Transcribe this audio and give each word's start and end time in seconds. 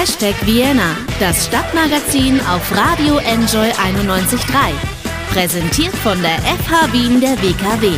Hashtag 0.00 0.34
Vienna, 0.46 0.96
das 1.18 1.44
Stadtmagazin 1.44 2.40
auf 2.48 2.74
Radio 2.74 3.18
Enjoy 3.18 3.68
91.3. 3.68 4.72
Präsentiert 5.30 5.94
von 5.96 6.18
der 6.22 6.38
FH 6.38 6.90
Wien 6.94 7.20
der 7.20 7.32
WKW. 7.42 7.92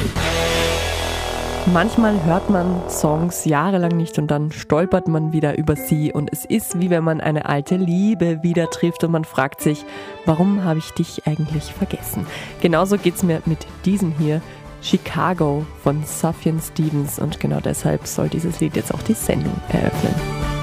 Manchmal 1.72 2.24
hört 2.24 2.50
man 2.50 2.90
Songs 2.90 3.44
jahrelang 3.44 3.96
nicht 3.96 4.18
und 4.18 4.32
dann 4.32 4.50
stolpert 4.50 5.06
man 5.06 5.32
wieder 5.32 5.56
über 5.56 5.76
sie 5.76 6.12
und 6.12 6.32
es 6.32 6.44
ist 6.44 6.80
wie 6.80 6.90
wenn 6.90 7.04
man 7.04 7.20
eine 7.20 7.44
alte 7.44 7.76
Liebe 7.76 8.42
wieder 8.42 8.68
trifft 8.68 9.04
und 9.04 9.12
man 9.12 9.24
fragt 9.24 9.60
sich, 9.60 9.84
warum 10.26 10.64
habe 10.64 10.80
ich 10.80 10.90
dich 10.90 11.24
eigentlich 11.28 11.72
vergessen? 11.72 12.26
Genauso 12.60 12.98
geht 12.98 13.14
es 13.14 13.22
mir 13.22 13.42
mit 13.46 13.64
diesem 13.84 14.10
hier, 14.18 14.42
Chicago 14.82 15.64
von 15.84 16.02
Sufjan 16.04 16.60
Stevens 16.60 17.20
und 17.20 17.38
genau 17.38 17.60
deshalb 17.60 18.08
soll 18.08 18.28
dieses 18.28 18.58
Lied 18.58 18.74
jetzt 18.74 18.92
auch 18.92 19.02
die 19.02 19.14
Sendung 19.14 19.54
eröffnen. 19.68 20.61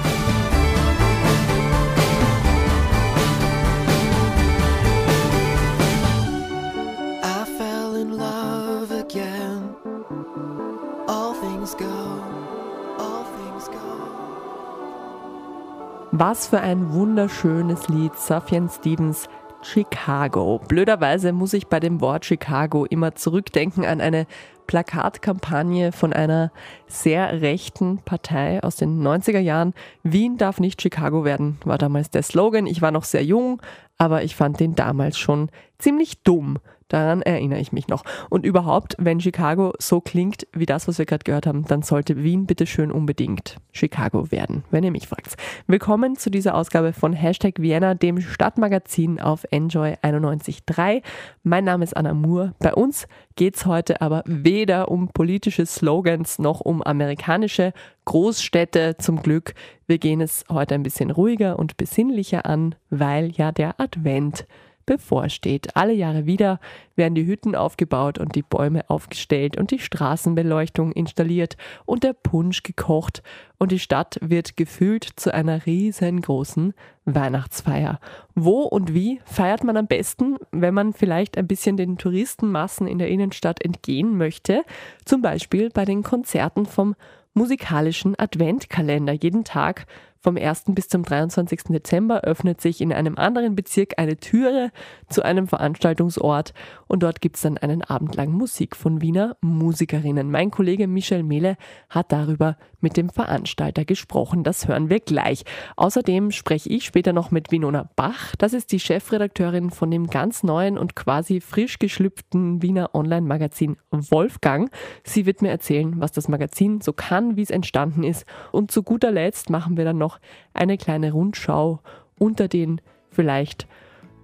Was 16.12 16.48
für 16.48 16.60
ein 16.60 16.92
wunderschönes 16.92 17.86
Lied, 17.88 18.16
Sufjan 18.18 18.68
Stevens 18.68 19.28
Chicago. 19.62 20.60
Blöderweise 20.66 21.32
muss 21.32 21.52
ich 21.52 21.68
bei 21.68 21.78
dem 21.78 22.00
Wort 22.00 22.24
Chicago 22.24 22.84
immer 22.84 23.14
zurückdenken 23.14 23.84
an 23.84 24.00
eine 24.00 24.26
Plakatkampagne 24.66 25.92
von 25.92 26.12
einer 26.12 26.50
sehr 26.88 27.40
rechten 27.40 27.98
Partei 27.98 28.60
aus 28.64 28.74
den 28.74 29.00
90er 29.00 29.38
Jahren. 29.38 29.72
Wien 30.02 30.36
darf 30.36 30.58
nicht 30.58 30.82
Chicago 30.82 31.24
werden, 31.24 31.58
war 31.64 31.78
damals 31.78 32.10
der 32.10 32.24
Slogan. 32.24 32.66
Ich 32.66 32.82
war 32.82 32.90
noch 32.90 33.04
sehr 33.04 33.22
jung, 33.22 33.62
aber 33.96 34.24
ich 34.24 34.34
fand 34.34 34.58
den 34.58 34.74
damals 34.74 35.16
schon 35.16 35.48
ziemlich 35.78 36.22
dumm. 36.24 36.58
Daran 36.90 37.22
erinnere 37.22 37.60
ich 37.60 37.70
mich 37.72 37.86
noch. 37.86 38.02
Und 38.30 38.44
überhaupt, 38.44 38.96
wenn 38.98 39.20
Chicago 39.20 39.72
so 39.78 40.00
klingt 40.00 40.46
wie 40.52 40.66
das, 40.66 40.88
was 40.88 40.98
wir 40.98 41.06
gerade 41.06 41.22
gehört 41.22 41.46
haben, 41.46 41.64
dann 41.64 41.82
sollte 41.82 42.22
Wien 42.22 42.46
bitte 42.46 42.66
schön 42.66 42.90
unbedingt 42.90 43.56
Chicago 43.72 44.32
werden, 44.32 44.64
wenn 44.72 44.82
ihr 44.82 44.90
mich 44.90 45.06
fragt. 45.06 45.36
Willkommen 45.68 46.16
zu 46.16 46.30
dieser 46.30 46.56
Ausgabe 46.56 46.92
von 46.92 47.12
Hashtag 47.12 47.60
Vienna, 47.60 47.94
dem 47.94 48.20
Stadtmagazin 48.20 49.20
auf 49.20 49.46
Enjoy 49.52 49.94
91.3. 50.02 51.02
Mein 51.44 51.64
Name 51.64 51.84
ist 51.84 51.96
Anna 51.96 52.12
Moore. 52.12 52.54
Bei 52.58 52.74
uns 52.74 53.06
geht 53.36 53.54
es 53.54 53.66
heute 53.66 54.00
aber 54.00 54.24
weder 54.26 54.90
um 54.90 55.08
politische 55.08 55.66
Slogans 55.66 56.40
noch 56.40 56.60
um 56.60 56.82
amerikanische 56.82 57.72
Großstädte 58.04 58.96
zum 58.98 59.22
Glück. 59.22 59.54
Wir 59.86 59.98
gehen 59.98 60.20
es 60.20 60.44
heute 60.50 60.74
ein 60.74 60.82
bisschen 60.82 61.12
ruhiger 61.12 61.56
und 61.56 61.76
besinnlicher 61.76 62.46
an, 62.46 62.74
weil 62.90 63.30
ja 63.30 63.52
der 63.52 63.78
Advent 63.78 64.44
bevorsteht. 64.90 65.76
Alle 65.76 65.92
Jahre 65.92 66.26
wieder 66.26 66.58
werden 66.96 67.14
die 67.14 67.24
Hütten 67.24 67.54
aufgebaut 67.54 68.18
und 68.18 68.34
die 68.34 68.42
Bäume 68.42 68.90
aufgestellt 68.90 69.56
und 69.56 69.70
die 69.70 69.78
Straßenbeleuchtung 69.78 70.90
installiert 70.90 71.56
und 71.86 72.02
der 72.02 72.12
Punsch 72.12 72.64
gekocht 72.64 73.22
und 73.56 73.70
die 73.70 73.78
Stadt 73.78 74.18
wird 74.20 74.56
gefüllt 74.56 75.08
zu 75.14 75.32
einer 75.32 75.64
riesengroßen 75.64 76.74
Weihnachtsfeier. 77.04 78.00
Wo 78.34 78.62
und 78.62 78.92
wie 78.92 79.20
feiert 79.24 79.62
man 79.62 79.76
am 79.76 79.86
besten, 79.86 80.38
wenn 80.50 80.74
man 80.74 80.92
vielleicht 80.92 81.38
ein 81.38 81.46
bisschen 81.46 81.76
den 81.76 81.96
Touristenmassen 81.96 82.88
in 82.88 82.98
der 82.98 83.08
Innenstadt 83.08 83.64
entgehen 83.64 84.16
möchte? 84.16 84.64
Zum 85.04 85.22
Beispiel 85.22 85.70
bei 85.70 85.84
den 85.84 86.02
Konzerten 86.02 86.66
vom 86.66 86.96
musikalischen 87.32 88.18
Adventkalender. 88.18 89.12
Jeden 89.12 89.44
Tag 89.44 89.86
vom 90.22 90.36
1. 90.36 90.64
bis 90.68 90.88
zum 90.88 91.02
23. 91.02 91.64
Dezember 91.70 92.22
öffnet 92.22 92.60
sich 92.60 92.80
in 92.80 92.92
einem 92.92 93.16
anderen 93.16 93.56
Bezirk 93.56 93.94
eine 93.96 94.18
Türe 94.18 94.70
zu 95.08 95.22
einem 95.22 95.46
Veranstaltungsort 95.46 96.52
und 96.88 97.02
dort 97.02 97.20
gibt 97.20 97.36
es 97.36 97.42
dann 97.42 97.56
einen 97.56 97.82
Abend 97.82 98.14
lang 98.16 98.30
Musik 98.30 98.76
von 98.76 99.00
Wiener 99.00 99.36
Musikerinnen. 99.40 100.30
Mein 100.30 100.50
Kollege 100.50 100.86
Michel 100.88 101.22
Mehle 101.22 101.56
hat 101.88 102.12
darüber 102.12 102.56
mit 102.80 102.96
dem 102.96 103.10
Veranstalter 103.10 103.84
gesprochen. 103.84 104.42
Das 104.42 104.68
hören 104.68 104.90
wir 104.90 105.00
gleich. 105.00 105.44
Außerdem 105.76 106.30
spreche 106.30 106.68
ich 106.68 106.84
später 106.84 107.12
noch 107.12 107.30
mit 107.30 107.50
Winona 107.50 107.90
Bach. 107.96 108.34
Das 108.36 108.52
ist 108.52 108.72
die 108.72 108.80
Chefredakteurin 108.80 109.70
von 109.70 109.90
dem 109.90 110.08
ganz 110.08 110.42
neuen 110.42 110.78
und 110.78 110.96
quasi 110.96 111.40
frisch 111.40 111.78
geschlüpften 111.78 112.62
Wiener 112.62 112.94
Online-Magazin 112.94 113.76
Wolfgang. 113.90 114.70
Sie 115.04 115.26
wird 115.26 115.42
mir 115.42 115.50
erzählen, 115.50 115.94
was 115.98 116.12
das 116.12 116.28
Magazin 116.28 116.80
so 116.80 116.92
kann, 116.92 117.36
wie 117.36 117.42
es 117.42 117.50
entstanden 117.50 118.02
ist. 118.02 118.26
Und 118.52 118.70
zu 118.70 118.82
guter 118.82 119.10
Letzt 119.10 119.50
machen 119.50 119.76
wir 119.76 119.84
dann 119.84 119.98
noch 119.98 120.09
noch 120.10 120.20
eine 120.54 120.76
kleine 120.76 121.12
Rundschau 121.12 121.80
unter 122.18 122.48
den 122.48 122.80
vielleicht 123.10 123.66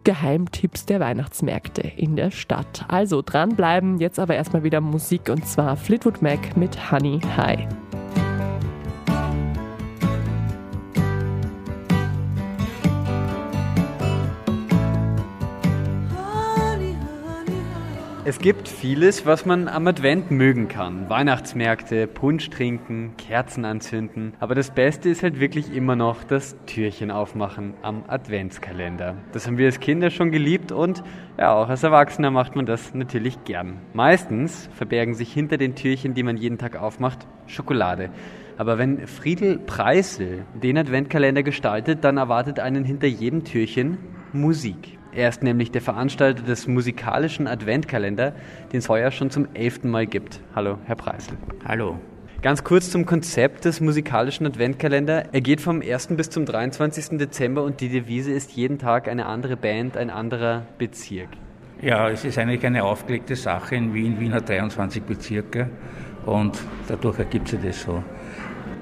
Geheimtipps 0.05 0.87
der 0.87 1.01
Weihnachtsmärkte 1.01 1.83
in 1.83 2.15
der 2.15 2.31
Stadt. 2.31 2.85
Also 2.89 3.23
dranbleiben, 3.23 3.99
jetzt 3.99 4.19
aber 4.21 4.37
erstmal 4.37 4.63
wieder 4.63 4.81
Musik 4.81 5.29
und 5.29 5.47
zwar 5.47 5.77
Fleetwood 5.77 6.23
Mac 6.23 6.57
mit 6.57 6.93
Honey 6.93 7.21
High. 7.37 7.67
Es 18.29 18.41
gibt 18.41 18.69
vieles, 18.69 19.25
was 19.25 19.47
man 19.47 19.69
am 19.69 19.87
Advent 19.87 20.33
mögen 20.33 20.67
kann. 20.67 21.09
Weihnachtsmärkte, 21.09 22.09
Punsch 22.09 22.51
trinken, 22.51 23.13
Kerzen 23.17 23.65
anzünden. 23.65 24.33
Aber 24.41 24.57
das 24.57 24.73
Beste 24.73 25.09
ist 25.09 25.23
halt 25.23 25.39
wirklich 25.39 25.73
immer 25.73 25.95
noch 25.95 26.25
das 26.25 26.57
Türchen 26.67 27.13
aufmachen 27.13 27.75
am 27.83 28.03
Adventskalender. 28.09 29.15
Das 29.31 29.47
haben 29.47 29.59
wir 29.59 29.67
als 29.67 29.79
Kinder 29.79 30.11
schon 30.11 30.33
geliebt 30.33 30.73
und 30.73 31.05
ja, 31.39 31.55
auch 31.55 31.69
als 31.69 31.85
Erwachsener 31.85 32.33
macht 32.33 32.57
man 32.57 32.67
das 32.67 32.95
natürlich 32.95 33.45
gern. 33.45 33.77
Meistens 33.93 34.69
verbergen 34.75 35.15
sich 35.15 35.33
hinter 35.33 35.57
den 35.57 35.77
Türchen, 35.77 36.15
die 36.15 36.25
man 36.25 36.37
jeden 36.37 36.59
Tag 36.59 36.75
aufmacht, 36.75 37.29
Schokolade. 37.47 38.11
Aber 38.59 38.77
wenn 38.77 39.07
Friedel 39.07 39.61
Preisel 39.61 40.45
den 40.53 40.77
Adventkalender 40.77 41.45
gestaltet, 41.45 42.03
dann 42.03 42.17
erwartet 42.17 42.59
einen 42.59 42.83
hinter 42.83 43.07
jedem 43.07 43.45
Türchen 43.45 43.99
Musik. 44.33 44.99
Er 45.17 45.31
ist 45.31 45.43
nämlich 45.43 45.71
der 45.71 45.81
Veranstalter 45.81 46.43
des 46.43 46.67
musikalischen 46.67 47.47
Adventkalender, 47.47 48.35
den 48.71 48.81
es 48.81 48.91
heuer 48.91 49.11
schon 49.11 49.31
zum 49.31 49.49
elften 49.55 49.89
Mal 49.89 50.07
gibt. 50.07 50.41
Hallo, 50.55 50.77
Herr 50.85 50.97
Preisel. 50.97 51.39
Hallo. 51.67 51.99
Ganz 52.43 52.65
kurz 52.65 52.91
zum 52.91 53.07
Konzept 53.07 53.65
des 53.65 53.81
musikalischen 53.81 54.45
Adventkalender. 54.45 55.33
Er 55.33 55.41
geht 55.41 55.63
vom 55.63 55.81
1. 55.81 56.09
bis 56.09 56.29
zum 56.29 56.45
23. 56.45 57.17
Dezember 57.17 57.63
und 57.63 57.81
die 57.81 57.89
Devise 57.89 58.31
ist 58.31 58.53
jeden 58.53 58.79
Tag 58.79 59.09
eine 59.09 59.25
andere 59.25 59.57
Band, 59.57 59.97
ein 59.97 60.11
anderer 60.11 60.67
Bezirk. 60.77 61.31
Ja, 61.81 62.11
es 62.11 62.27
ist 62.27 62.37
eigentlich 62.37 62.67
eine 62.67 62.85
aufgelegte 62.85 63.37
Sache. 63.37 63.75
In 63.75 63.95
Wien, 63.95 64.21
Wien 64.21 64.35
hat 64.35 64.51
23 64.51 65.03
Bezirke 65.03 65.71
und 66.27 66.59
dadurch 66.89 67.21
ergibt 67.21 67.49
sich 67.49 67.61
das 67.65 67.81
so. 67.81 68.05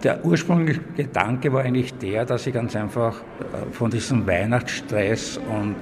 Der 0.03 0.25
ursprüngliche 0.25 0.81
Gedanke 0.97 1.53
war 1.53 1.63
eigentlich 1.63 1.95
der, 1.95 2.25
dass 2.25 2.45
ich 2.49 2.53
ganz 2.53 2.75
einfach 2.75 3.21
äh, 3.21 3.73
von 3.73 3.91
diesem 3.91 4.27
Weihnachtsstress 4.27 5.39
und 5.39 5.77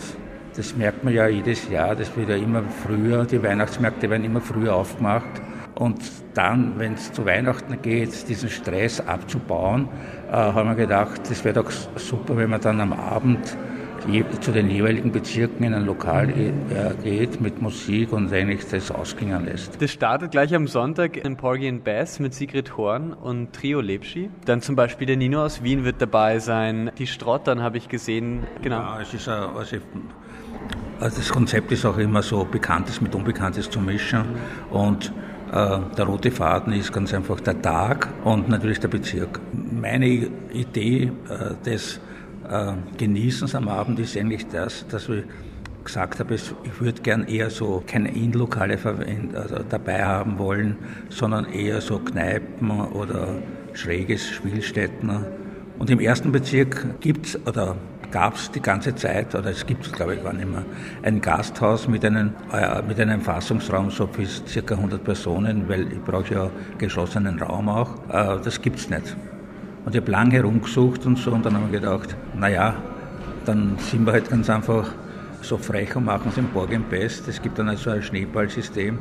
das 0.57 0.77
merkt 0.77 1.05
man 1.05 1.15
ja 1.15 1.27
jedes 1.29 1.69
Jahr, 1.69 1.97
das 1.97 2.17
wird 2.17 2.29
ja 2.29 2.37
immer 2.37 2.63
früher, 2.85 3.25
die 3.25 3.43
Weihnachtsmärkte 3.43 4.11
werden 4.11 4.25
immer 4.25 4.41
früher 4.41 4.75
aufgemacht. 4.75 5.43
Und 5.75 6.01
dann, 6.35 6.79
wenn 6.79 6.95
es 6.95 7.13
zu 7.13 7.25
Weihnachten 7.25 7.81
geht, 7.81 8.29
diesen 8.29 8.51
Stress 8.51 9.01
abzubauen, 9.01 9.89
äh, 10.31 10.33
haben 10.35 10.69
wir 10.69 10.77
gedacht, 10.77 11.23
das 11.31 11.45
wäre 11.45 11.63
doch 11.63 11.71
super, 11.97 12.37
wenn 12.37 12.51
man 12.51 12.61
dann 12.61 12.81
am 12.81 12.93
Abend 12.93 13.57
zu 14.41 14.51
den 14.51 14.69
jeweiligen 14.69 15.13
Bezirken 15.13 15.65
in 15.65 15.75
ein 15.75 15.87
Lokal 15.87 16.31
äh, 16.31 16.53
geht 17.03 17.41
mit 17.41 17.63
Musik 17.63 18.13
und 18.13 18.33
eigentlich 18.33 18.67
das 18.69 18.91
ausklingen 18.91 19.45
lässt. 19.45 19.81
Das 19.81 19.93
startet 19.93 20.33
gleich 20.33 20.55
am 20.55 20.67
Sonntag 20.67 21.17
in 21.17 21.37
Porgy 21.37 21.71
Bass 21.73 22.19
mit 22.19 22.35
Sigrid 22.35 22.77
Horn 22.77 23.13
und 23.13 23.53
Trio 23.53 23.81
Lepschi. 23.81 24.29
Dann 24.45 24.61
zum 24.61 24.75
Beispiel 24.75 25.07
der 25.07 25.17
Nino 25.17 25.45
aus 25.45 25.63
Wien 25.63 25.85
wird 25.85 26.03
dabei 26.03 26.41
sein. 26.41 26.91
Die 26.99 27.07
Strottern 27.07 27.63
habe 27.63 27.79
ich 27.79 27.89
gesehen. 27.89 28.43
Genau. 28.63 28.79
Ja, 28.79 29.01
es 29.01 29.15
ist 29.15 29.29
ein, 29.29 29.51
also 29.57 29.77
also 31.03 31.17
das 31.17 31.31
Konzept 31.31 31.73
ist 31.73 31.85
auch 31.85 31.99
immer 31.99 32.23
so, 32.23 32.45
Bekanntes 32.45 33.01
mit 33.01 33.13
Unbekanntes 33.13 33.69
zu 33.69 33.81
mischen. 33.81 34.23
Und 34.71 35.13
äh, 35.51 35.79
der 35.99 36.05
rote 36.05 36.31
Faden 36.31 36.73
ist 36.73 36.93
ganz 36.93 37.13
einfach 37.13 37.41
der 37.41 37.61
Tag 37.61 38.09
und 38.23 38.49
natürlich 38.49 38.79
der 38.79 38.87
Bezirk. 38.87 39.41
Meine 39.53 40.07
Idee 40.07 41.11
äh, 41.29 41.55
des 41.65 41.99
äh, 42.49 42.73
Genießens 42.99 43.57
am 43.57 43.67
Abend 43.67 43.99
ist 43.99 44.17
eigentlich 44.17 44.47
das, 44.47 44.87
dass 44.87 45.09
wir 45.09 45.25
gesagt 45.83 46.21
habe, 46.21 46.37
ich 46.37 46.81
würde 46.81 47.03
gern 47.03 47.25
eher 47.25 47.51
so 47.51 47.83
keine 47.85 48.15
Innenlokale 48.15 48.79
also 49.35 49.57
dabei 49.69 50.05
haben 50.05 50.39
wollen, 50.39 50.77
sondern 51.09 51.47
eher 51.47 51.81
so 51.81 51.99
Kneipen 51.99 52.71
oder 52.71 53.35
schräges 53.73 54.31
Spielstätten. 54.31 55.11
Und 55.81 55.91
im 55.91 55.99
ersten 55.99 56.31
Bezirk 56.31 57.01
gibt 57.01 57.27
es, 57.27 57.45
oder 57.45 57.75
gab 58.13 58.37
es 58.37 58.51
die 58.51 58.61
ganze 58.61 58.95
Zeit, 58.95 59.35
oder 59.35 59.51
es 59.51 59.67
gibt 59.67 59.87
es 59.87 59.93
glaube 59.93 60.15
ich 60.15 60.23
gar 60.23 60.33
nicht 60.33 60.49
mehr, 60.49 60.65
ein 61.03 61.21
Gasthaus 61.21 61.89
mit 61.89 62.05
einem, 62.05 62.33
äh, 62.53 62.83
mit 62.83 63.01
einem 63.01 63.21
Fassungsraum 63.21 63.91
so 63.91 64.07
bis 64.07 64.43
ca. 64.45 64.75
100 64.75 65.03
Personen, 65.03 65.69
weil 65.69 65.91
ich 65.93 66.01
brauche 66.01 66.33
ja 66.33 66.51
geschlossenen 66.79 67.41
Raum 67.41 67.69
auch. 67.69 67.91
Äh, 68.09 68.39
das 68.45 68.61
gibt 68.61 68.79
es 68.79 68.91
nicht. 68.91 69.17
Und 69.85 69.95
ich 69.95 70.01
habe 70.01 70.11
lange 70.13 70.35
herumgesucht 70.37 71.07
und 71.07 71.19
so 71.19 71.33
und 71.33 71.45
dann 71.45 71.55
haben 71.55 71.73
wir 71.73 71.81
gedacht, 71.81 72.15
naja, 72.37 72.75
dann 73.45 73.77
sind 73.79 74.07
wir 74.07 74.13
halt 74.13 74.31
ganz 74.31 74.49
einfach 74.49 74.93
so 75.41 75.59
frech 75.59 75.97
und 75.97 76.05
machen 76.05 76.29
es 76.29 76.39
im 76.39 76.49
Borgen 76.49 76.85
Best. 76.89 77.27
Es 77.27 77.43
gibt 77.43 77.59
dann 77.59 77.69
also 77.69 77.91
ein 77.91 78.03
Schneeballsystem, 78.03 78.99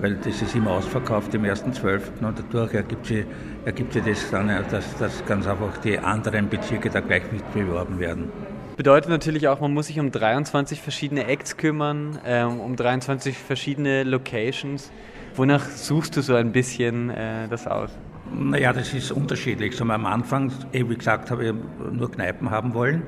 weil 0.00 0.16
das 0.16 0.42
ist 0.42 0.54
immer 0.56 0.72
ausverkauft 0.72 1.32
im 1.34 1.44
ersten 1.44 1.72
Zwölften 1.72 2.24
und 2.24 2.38
dadurch 2.38 2.74
ergibt 2.74 3.06
sich, 3.06 3.24
ergibt 3.64 3.92
sich 3.92 4.02
das 4.02 4.30
dann, 4.30 4.48
dass, 4.70 4.96
dass 4.96 5.24
ganz 5.24 5.46
einfach 5.46 5.76
die 5.78 5.98
anderen 5.98 6.48
Bezirke 6.48 6.90
da 6.90 7.00
gleich 7.00 7.30
mitbeworben 7.30 8.00
werden. 8.00 8.32
Bedeutet 8.76 9.08
natürlich 9.08 9.46
auch, 9.46 9.60
man 9.60 9.72
muss 9.72 9.86
sich 9.86 10.00
um 10.00 10.10
23 10.10 10.80
verschiedene 10.80 11.26
Acts 11.26 11.56
kümmern, 11.56 12.18
ähm, 12.26 12.58
um 12.58 12.74
23 12.74 13.38
verschiedene 13.38 14.02
Locations. 14.02 14.90
Wonach 15.36 15.64
suchst 15.64 16.16
du 16.16 16.22
so 16.22 16.34
ein 16.34 16.50
bisschen 16.50 17.10
äh, 17.10 17.46
das 17.48 17.68
aus? 17.68 17.90
Naja, 18.32 18.72
das 18.72 18.92
ist 18.92 19.12
unterschiedlich. 19.12 19.76
So, 19.76 19.84
am 19.84 20.06
Anfang, 20.06 20.50
eh, 20.72 20.88
wie 20.88 20.96
gesagt, 20.96 21.30
habe 21.30 21.44
ich 21.46 21.54
nur 21.92 22.10
Kneipen 22.10 22.50
haben 22.50 22.74
wollen 22.74 23.02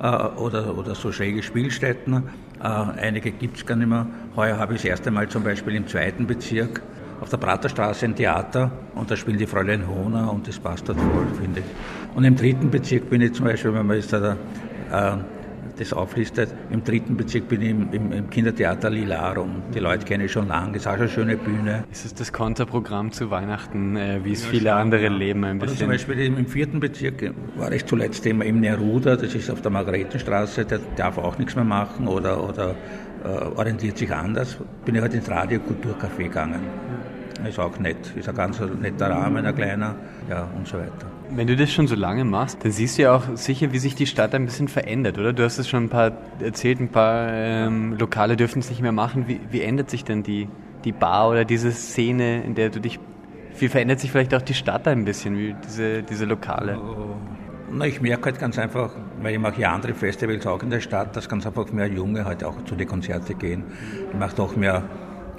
äh, 0.00 0.06
oder, 0.06 0.76
oder 0.76 0.96
so 0.96 1.12
schräge 1.12 1.44
Spielstätten. 1.44 2.24
Äh, 2.60 2.66
einige 2.66 3.30
gibt 3.30 3.58
es 3.58 3.66
gar 3.66 3.76
nicht 3.76 3.88
mehr. 3.88 4.06
Heuer 4.34 4.58
habe 4.58 4.74
ich 4.74 4.80
das 4.80 4.90
erste 4.90 5.12
Mal 5.12 5.28
zum 5.28 5.44
Beispiel 5.44 5.76
im 5.76 5.86
zweiten 5.86 6.26
Bezirk 6.26 6.82
auf 7.20 7.28
der 7.28 7.36
Praterstraße 7.36 8.06
ein 8.06 8.16
Theater 8.16 8.72
und 8.96 9.08
da 9.08 9.14
spielen 9.14 9.38
die 9.38 9.46
Fräulein 9.46 9.86
Hohner 9.86 10.32
und 10.32 10.48
das 10.48 10.58
passt 10.58 10.88
dort 10.88 10.98
voll, 10.98 11.26
finde 11.40 11.60
ich. 11.60 12.16
Und 12.16 12.24
im 12.24 12.34
dritten 12.34 12.68
Bezirk 12.70 13.08
bin 13.08 13.20
ich 13.20 13.34
zum 13.34 13.44
Beispiel, 13.44 13.72
wenn 13.72 13.86
man 13.86 13.96
ist 13.96 14.12
da 14.12 14.32
äh, 14.32 14.36
das 15.78 15.92
auflistet. 15.92 16.50
Im 16.70 16.84
dritten 16.84 17.16
Bezirk 17.16 17.48
bin 17.48 17.62
ich 17.62 17.70
im, 17.70 17.92
im, 17.92 18.12
im 18.12 18.30
Kindertheater 18.30 18.90
Lilarum. 18.90 19.62
Die 19.74 19.78
Leute 19.78 20.04
kenne 20.04 20.24
ich 20.24 20.32
schon 20.32 20.48
lange. 20.48 20.76
Ist 20.76 20.86
auch 20.86 20.92
schon 20.92 21.00
eine 21.00 21.08
schöne 21.08 21.36
Bühne. 21.36 21.84
Ist 21.90 22.04
es 22.04 22.14
das 22.14 22.32
Konterprogramm 22.32 23.12
zu 23.12 23.30
Weihnachten, 23.30 23.96
äh, 23.96 24.20
wie 24.22 24.32
es 24.32 24.44
viele 24.44 24.74
andere 24.74 25.08
leben 25.08 25.44
ein 25.44 25.58
bisschen? 25.58 25.76
Oder 25.76 25.80
zum 25.80 25.88
Beispiel 25.88 26.20
im 26.20 26.46
vierten 26.46 26.80
Bezirk 26.80 27.32
war 27.56 27.72
ich 27.72 27.86
zuletzt 27.86 28.24
immer 28.26 28.44
im 28.44 28.60
Neruda, 28.60 29.16
das 29.16 29.34
ist 29.34 29.50
auf 29.50 29.62
der 29.62 29.70
Margaretenstraße, 29.70 30.64
der 30.64 30.80
darf 30.96 31.18
auch 31.18 31.38
nichts 31.38 31.54
mehr 31.54 31.64
machen 31.64 32.06
oder, 32.06 32.48
oder 32.48 32.74
äh, 33.24 33.28
orientiert 33.28 33.98
sich 33.98 34.12
anders. 34.12 34.58
Bin 34.84 34.94
ich 34.94 35.00
halt 35.00 35.14
ins 35.14 35.30
Radio 35.30 35.60
Kulturcafé 35.60 36.24
gegangen. 36.24 36.60
Ist 37.46 37.58
auch 37.58 37.78
nett, 37.78 38.12
ist 38.16 38.28
ein 38.28 38.34
ganz 38.34 38.60
netter 38.60 39.10
Rahmen, 39.10 39.44
ein 39.44 39.54
kleiner, 39.54 39.94
ja, 40.28 40.48
und 40.56 40.66
so 40.66 40.78
weiter. 40.78 41.06
Wenn 41.30 41.46
du 41.46 41.56
das 41.56 41.72
schon 41.72 41.86
so 41.86 41.94
lange 41.94 42.24
machst, 42.24 42.62
dann 42.62 42.72
siehst 42.72 42.98
du 42.98 43.02
ja 43.02 43.14
auch 43.14 43.24
sicher, 43.34 43.72
wie 43.72 43.78
sich 43.78 43.94
die 43.94 44.06
Stadt 44.06 44.34
ein 44.34 44.44
bisschen 44.44 44.68
verändert, 44.68 45.18
oder? 45.18 45.32
Du 45.32 45.44
hast 45.44 45.58
es 45.58 45.68
schon 45.68 45.84
ein 45.84 45.88
paar 45.88 46.12
erzählt, 46.40 46.80
ein 46.80 46.88
paar 46.88 47.28
ähm, 47.32 47.96
Lokale 47.98 48.36
dürfen 48.36 48.60
es 48.60 48.70
nicht 48.70 48.82
mehr 48.82 48.92
machen. 48.92 49.28
Wie, 49.28 49.40
wie 49.50 49.62
ändert 49.62 49.90
sich 49.90 50.04
denn 50.04 50.22
die, 50.22 50.48
die 50.84 50.92
Bar 50.92 51.30
oder 51.30 51.44
diese 51.44 51.72
Szene, 51.72 52.42
in 52.42 52.54
der 52.54 52.70
du 52.70 52.80
dich. 52.80 53.00
Wie 53.58 53.68
verändert 53.68 54.00
sich 54.00 54.10
vielleicht 54.10 54.34
auch 54.34 54.42
die 54.42 54.54
Stadt 54.54 54.86
ein 54.88 55.04
bisschen, 55.04 55.36
wie 55.36 55.54
diese, 55.64 56.02
diese 56.02 56.24
Lokale? 56.24 56.78
Oh. 56.78 57.16
Na, 57.74 57.86
ich 57.86 58.02
merke 58.02 58.26
halt 58.26 58.38
ganz 58.38 58.58
einfach, 58.58 58.90
weil 59.22 59.32
ich 59.32 59.38
mache 59.38 59.58
ja 59.58 59.72
andere 59.72 59.94
Festivals 59.94 60.46
auch 60.46 60.62
in 60.62 60.68
der 60.68 60.80
Stadt, 60.80 61.16
dass 61.16 61.26
ganz 61.26 61.46
einfach 61.46 61.72
mehr 61.72 61.86
Junge 61.86 62.26
halt 62.26 62.44
auch 62.44 62.62
zu 62.64 62.74
den 62.74 62.86
Konzerten 62.86 63.38
gehen. 63.38 63.64
Ich 64.12 64.18
mache 64.18 64.42
auch 64.42 64.56
mehr 64.56 64.82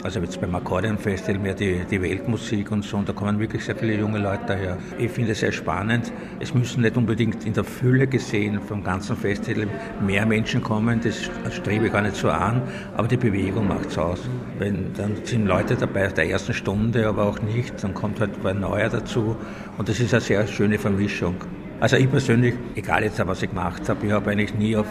also 0.03 0.19
jetzt 0.19 0.39
beim 0.41 0.53
Akkordeon 0.53 0.97
Festival 0.97 1.39
mehr 1.39 1.53
die, 1.53 1.81
die 1.89 2.01
Weltmusik 2.01 2.71
und 2.71 2.83
so, 2.83 2.97
und 2.97 3.07
da 3.07 3.13
kommen 3.13 3.39
wirklich 3.39 3.63
sehr 3.63 3.75
viele 3.75 3.95
junge 3.95 4.19
Leute 4.19 4.43
daher. 4.47 4.77
Ich 4.97 5.11
finde 5.11 5.31
es 5.31 5.39
sehr 5.39 5.51
spannend. 5.51 6.11
Es 6.39 6.53
müssen 6.53 6.81
nicht 6.81 6.97
unbedingt 6.97 7.45
in 7.45 7.53
der 7.53 7.63
Fülle 7.63 8.05
gesehen 8.07 8.59
vom 8.59 8.83
ganzen 8.83 9.15
Festival 9.15 9.67
mehr 10.01 10.25
Menschen 10.25 10.61
kommen, 10.61 10.99
das 11.01 11.29
strebe 11.53 11.87
ich 11.87 11.93
gar 11.93 12.01
nicht 12.01 12.15
so 12.15 12.29
an, 12.29 12.61
aber 12.95 13.07
die 13.07 13.17
Bewegung 13.17 13.67
macht 13.67 13.87
es 13.87 13.97
aus. 13.97 14.19
Wenn, 14.59 14.93
dann 14.93 15.15
sind 15.23 15.45
Leute 15.45 15.75
dabei 15.75 16.07
aus 16.07 16.13
der 16.13 16.29
ersten 16.29 16.53
Stunde, 16.53 17.07
aber 17.07 17.23
auch 17.23 17.41
nicht, 17.41 17.83
dann 17.83 17.93
kommt 17.93 18.19
halt 18.19 18.45
ein 18.45 18.59
neuer 18.59 18.89
dazu 18.89 19.35
und 19.77 19.87
das 19.87 19.99
ist 19.99 20.13
eine 20.13 20.21
sehr 20.21 20.45
schöne 20.47 20.77
Vermischung. 20.77 21.35
Also 21.79 21.97
ich 21.97 22.09
persönlich, 22.09 22.55
egal 22.75 23.03
jetzt 23.03 23.25
was 23.25 23.41
ich 23.41 23.49
gemacht 23.49 23.87
habe, 23.89 24.05
ich 24.05 24.11
habe 24.11 24.31
eigentlich 24.31 24.53
nie 24.53 24.75
auf 24.75 24.87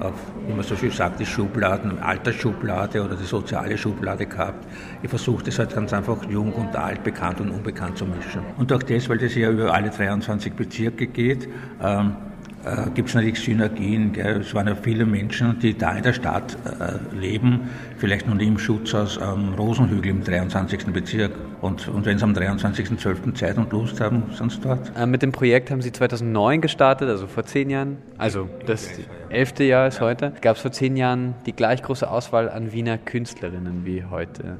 auf, 0.00 0.14
wie 0.46 0.52
man 0.52 0.64
so 0.64 0.76
schön 0.76 0.90
sagt, 0.90 1.20
die 1.20 1.26
Schubladen, 1.26 1.98
Altersschublade 1.98 3.02
oder 3.04 3.16
die 3.16 3.24
soziale 3.24 3.76
Schublade 3.78 4.26
gehabt. 4.26 4.66
Ich 5.02 5.10
versuche 5.10 5.44
das 5.44 5.58
halt 5.58 5.74
ganz 5.74 5.92
einfach 5.92 6.24
jung 6.28 6.52
und 6.52 6.74
alt, 6.76 7.02
bekannt 7.04 7.40
und 7.40 7.50
unbekannt 7.50 7.98
zu 7.98 8.06
mischen. 8.06 8.42
Und 8.56 8.72
auch 8.72 8.82
das, 8.82 9.08
weil 9.08 9.18
das 9.18 9.34
ja 9.34 9.50
über 9.50 9.72
alle 9.72 9.90
23 9.90 10.52
Bezirke 10.52 11.06
geht, 11.06 11.48
ähm, 11.82 12.16
äh, 12.64 12.90
gibt 12.94 13.08
es 13.08 13.14
natürlich 13.14 13.40
Synergien. 13.40 14.12
Gell? 14.12 14.40
Es 14.40 14.54
waren 14.54 14.66
ja 14.66 14.74
viele 14.74 15.04
Menschen, 15.04 15.58
die 15.58 15.76
da 15.76 15.92
in 15.92 16.02
der 16.02 16.12
Stadt 16.12 16.56
äh, 16.64 17.14
leben, 17.14 17.68
vielleicht 17.98 18.26
noch 18.26 18.34
nie 18.34 18.46
im 18.46 18.58
Schutzhaus 18.58 19.18
am 19.18 19.54
Rosenhügel 19.54 20.10
im 20.10 20.24
23. 20.24 20.86
Bezirk. 20.86 21.32
Und, 21.60 21.88
und 21.88 22.06
wenn 22.06 22.18
sie 22.18 22.24
am 22.24 22.32
23.12. 22.32 23.34
Zeit 23.34 23.58
und 23.58 23.72
Lust 23.72 24.00
haben, 24.00 24.24
sind 24.32 24.52
sie 24.52 24.60
dort. 24.60 24.92
Äh, 24.96 25.06
mit 25.06 25.22
dem 25.22 25.32
Projekt 25.32 25.70
haben 25.70 25.82
Sie 25.82 25.92
2009 25.92 26.60
gestartet, 26.60 27.08
also 27.08 27.26
vor 27.26 27.44
zehn 27.44 27.70
Jahren. 27.70 27.98
Also 28.18 28.48
das 28.66 28.88
elfte 29.28 29.64
Jahr 29.64 29.88
ist 29.88 30.00
heute. 30.00 30.32
Gab 30.40 30.56
es 30.56 30.62
vor 30.62 30.72
zehn 30.72 30.96
Jahren 30.96 31.34
die 31.46 31.52
gleich 31.52 31.82
große 31.82 32.10
Auswahl 32.10 32.48
an 32.48 32.72
Wiener 32.72 32.98
Künstlerinnen 32.98 33.84
wie 33.84 34.04
heute? 34.04 34.58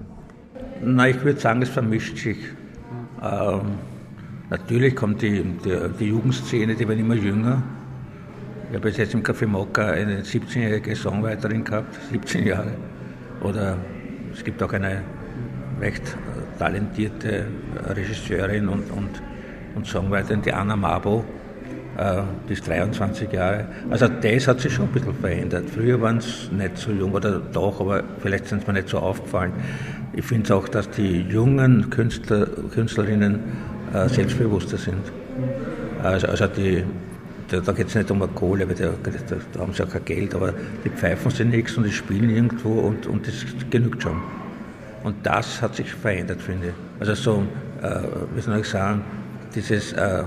Na, 0.82 1.08
ich 1.08 1.22
würde 1.24 1.40
sagen, 1.40 1.62
es 1.62 1.68
vermischt 1.68 2.18
sich. 2.18 2.38
Ähm, 3.22 3.60
natürlich 4.50 4.94
kommt 4.94 5.22
die, 5.22 5.42
die, 5.42 5.76
die 5.98 6.06
Jugendszene, 6.06 6.74
die 6.74 6.88
werden 6.88 7.00
immer 7.00 7.14
jünger. 7.14 7.62
Ich 8.74 8.80
habe 8.80 8.90
jetzt 8.90 9.14
im 9.14 9.22
Café 9.22 9.46
Mokka 9.46 9.86
eine 9.86 10.22
17-jährige 10.22 10.96
Songwriterin 10.96 11.62
gehabt, 11.62 11.96
17 12.10 12.44
Jahre. 12.44 12.72
Oder 13.40 13.76
es 14.32 14.42
gibt 14.42 14.60
auch 14.64 14.72
eine 14.72 15.00
recht 15.80 16.02
äh, 16.02 16.58
talentierte 16.58 17.44
Regisseurin 17.86 18.66
und, 18.66 18.90
und, 18.90 19.22
und 19.76 19.86
Songwriterin, 19.86 20.42
die 20.42 20.52
Anna 20.52 20.74
Mabo, 20.74 21.24
äh, 21.98 22.22
die 22.48 22.54
ist 22.54 22.66
23 22.66 23.30
Jahre. 23.30 23.66
Also 23.90 24.08
das 24.08 24.48
hat 24.48 24.58
sich 24.58 24.74
schon 24.74 24.86
ein 24.86 24.92
bisschen 24.92 25.14
verändert. 25.14 25.70
Früher 25.70 26.00
waren 26.00 26.16
es 26.16 26.50
nicht 26.50 26.76
so 26.76 26.90
jung, 26.90 27.12
oder 27.12 27.38
doch, 27.38 27.80
aber 27.80 28.02
vielleicht 28.18 28.48
sind 28.48 28.62
es 28.62 28.66
mir 28.66 28.72
nicht 28.72 28.88
so 28.88 28.98
aufgefallen. 28.98 29.52
Ich 30.14 30.24
finde 30.24 30.46
es 30.46 30.50
auch, 30.50 30.66
dass 30.66 30.90
die 30.90 31.20
jungen 31.20 31.90
Künstler, 31.90 32.48
Künstlerinnen 32.72 33.38
äh, 33.94 34.08
selbstbewusster 34.08 34.78
sind. 34.78 35.12
Also, 36.02 36.26
also 36.26 36.48
die, 36.48 36.82
da, 37.48 37.60
da 37.60 37.72
geht 37.72 37.88
es 37.88 37.94
nicht 37.94 38.10
um 38.10 38.22
eine 38.22 38.32
Kohle, 38.32 38.68
weil 38.68 38.74
da, 38.74 38.92
da, 39.52 39.60
haben 39.60 39.72
sie 39.72 39.82
auch 39.82 39.90
kein 39.90 40.04
Geld, 40.04 40.34
aber 40.34 40.52
die 40.84 40.90
pfeifen 40.90 41.30
sie 41.30 41.44
nichts 41.44 41.76
und 41.76 41.84
die 41.84 41.92
spielen 41.92 42.30
irgendwo 42.30 42.80
und, 42.80 43.06
und 43.06 43.26
das 43.26 43.44
genügt 43.70 44.02
schon. 44.02 44.20
Und 45.02 45.16
das 45.22 45.60
hat 45.60 45.74
sich 45.74 45.92
verändert, 45.92 46.40
finde 46.40 46.68
ich. 46.68 46.74
Also 47.00 47.14
so, 47.14 47.42
äh, 47.82 48.00
wie 48.34 48.40
soll 48.40 48.58
ich 48.60 48.66
sagen, 48.66 49.02
dieses 49.54 49.92
äh, 49.92 50.24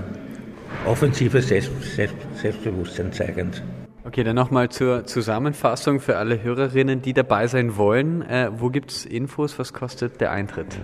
offensive 0.86 1.42
Selbst, 1.42 1.70
Selbst, 1.82 2.16
Selbstbewusstsein 2.34 3.12
zeigend. 3.12 3.62
Okay, 4.04 4.22
dann 4.24 4.36
nochmal 4.36 4.68
zur 4.70 5.04
Zusammenfassung 5.04 6.00
für 6.00 6.16
alle 6.16 6.42
Hörerinnen, 6.42 7.02
die 7.02 7.12
dabei 7.12 7.46
sein 7.46 7.76
wollen. 7.76 8.22
Äh, 8.22 8.50
wo 8.54 8.70
gibt 8.70 8.90
es 8.92 9.04
Infos? 9.04 9.58
Was 9.58 9.72
kostet 9.72 10.20
der 10.20 10.30
Eintritt? 10.30 10.78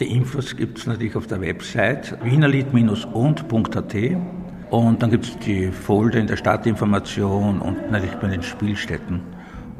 Die 0.00 0.14
Infos 0.14 0.56
gibt 0.56 0.78
es 0.78 0.86
natürlich 0.86 1.16
auf 1.16 1.26
der 1.26 1.40
Website 1.40 2.16
wienerlied-und.at 2.22 3.94
und 4.70 5.02
dann 5.02 5.10
gibt 5.10 5.24
es 5.24 5.38
die 5.38 5.70
Folder 5.70 6.18
in 6.18 6.26
der 6.26 6.36
Stadtinformation 6.36 7.60
und 7.60 7.90
natürlich 7.90 8.16
bei 8.16 8.28
den 8.28 8.42
Spielstätten. 8.42 9.20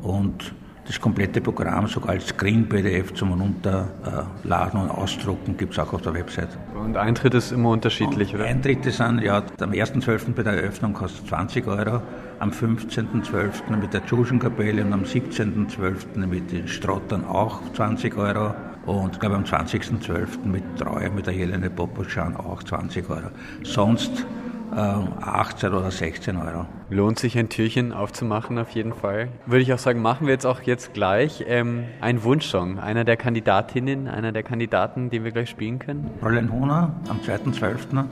Und 0.03 0.55
das 0.89 0.99
komplette 0.99 1.43
Programm, 1.43 1.87
sogar 1.87 2.11
als 2.11 2.29
Screen-PDF 2.29 3.13
zum 3.13 3.39
Runterladen 3.39 4.81
und 4.81 4.91
Ausdrucken, 4.91 5.55
gibt 5.59 5.75
es 5.75 5.79
auch 5.79 5.93
auf 5.93 6.01
der 6.01 6.15
Website. 6.15 6.49
Und 6.75 6.97
Eintritt 6.97 7.35
ist 7.35 7.53
immer 7.53 7.69
unterschiedlich, 7.71 8.33
und 8.33 8.41
oder? 8.41 8.49
Eintritte 8.49 8.91
sind, 8.91 9.21
ja, 9.21 9.43
am 9.61 9.71
1.12. 9.71 10.33
bei 10.33 10.43
der 10.43 10.55
Eröffnung 10.55 10.95
kostet 10.95 11.29
20 11.29 11.67
Euro, 11.67 12.01
am 12.39 12.51
15.12. 12.51 13.77
mit 13.79 13.93
der 13.93 14.07
Tschuschenkapelle 14.07 14.83
und 14.83 14.95
am 14.95 15.03
17.12. 15.03 16.27
mit 16.27 16.51
den 16.51 16.67
Strottern 16.67 17.27
auch 17.27 17.61
20 17.75 18.17
Euro. 18.17 18.55
Und 18.87 19.13
ich 19.13 19.21
glaube 19.21 19.37
am 19.37 19.45
20.12. 19.45 20.47
mit 20.47 20.65
Treue 20.79 21.11
mit 21.11 21.27
der 21.27 21.35
Helene 21.35 21.69
Poposchan 21.69 22.35
auch 22.35 22.63
20 22.63 23.11
Euro. 23.11 23.29
Sonst 23.63 24.25
18 24.73 25.73
äh, 25.73 25.77
oder 25.77 25.91
16 25.91 26.37
Euro. 26.37 26.67
Lohnt 26.91 27.19
sich 27.19 27.37
ein 27.39 27.49
Türchen 27.49 27.93
aufzumachen 27.93 28.59
auf 28.59 28.71
jeden 28.71 28.95
Fall. 28.95 29.29
Würde 29.47 29.63
ich 29.63 29.73
auch 29.73 29.79
sagen, 29.79 30.01
machen 30.03 30.27
wir 30.27 30.35
jetzt 30.35 30.47
auch 30.47 30.63
jetzt 30.63 30.95
gleich 30.95 31.45
ähm, 31.47 31.85
einen 32.01 32.23
Wunschsong. 32.23 32.79
Einer 32.79 33.05
der 33.05 33.17
Kandidatinnen, 33.17 34.09
einer 34.09 34.33
der 34.33 34.43
Kandidaten, 34.43 35.11
den 35.11 35.25
wir 35.25 35.33
gleich 35.33 35.51
spielen 35.51 35.79
können. 35.79 36.11
Fräulein 36.21 36.53
Hona 36.53 36.95
am 37.09 37.19
2.12. 37.21 38.05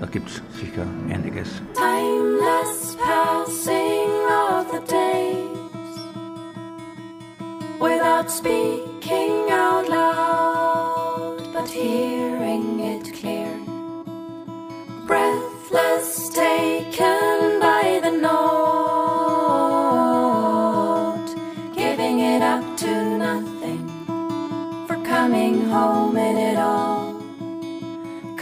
Da 0.00 0.06
gibt 0.06 0.28
es 0.28 0.42
sicher 0.58 0.86
einiges. 1.12 1.60
Timeless 1.74 2.96
passing 2.96 4.08
of 4.30 4.70
the 4.70 4.80
days 4.86 5.58
Without 7.80 8.30
speaking 8.30 9.50
out 9.50 9.88
loud 9.88 11.52
But 11.52 11.68
hearing 11.68 12.78
it 12.80 13.17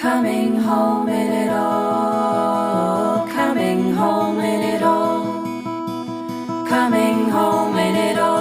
coming 0.06 0.54
home 0.54 1.08
in 1.08 1.32
it 1.32 1.50
all, 1.50 3.26
coming 3.26 3.92
home 3.92 4.38
in 4.38 4.62
it 4.62 4.80
all, 4.80 5.42
coming 6.68 7.28
home 7.28 7.76
in 7.76 7.96
it 7.96 8.16
all. 8.16 8.36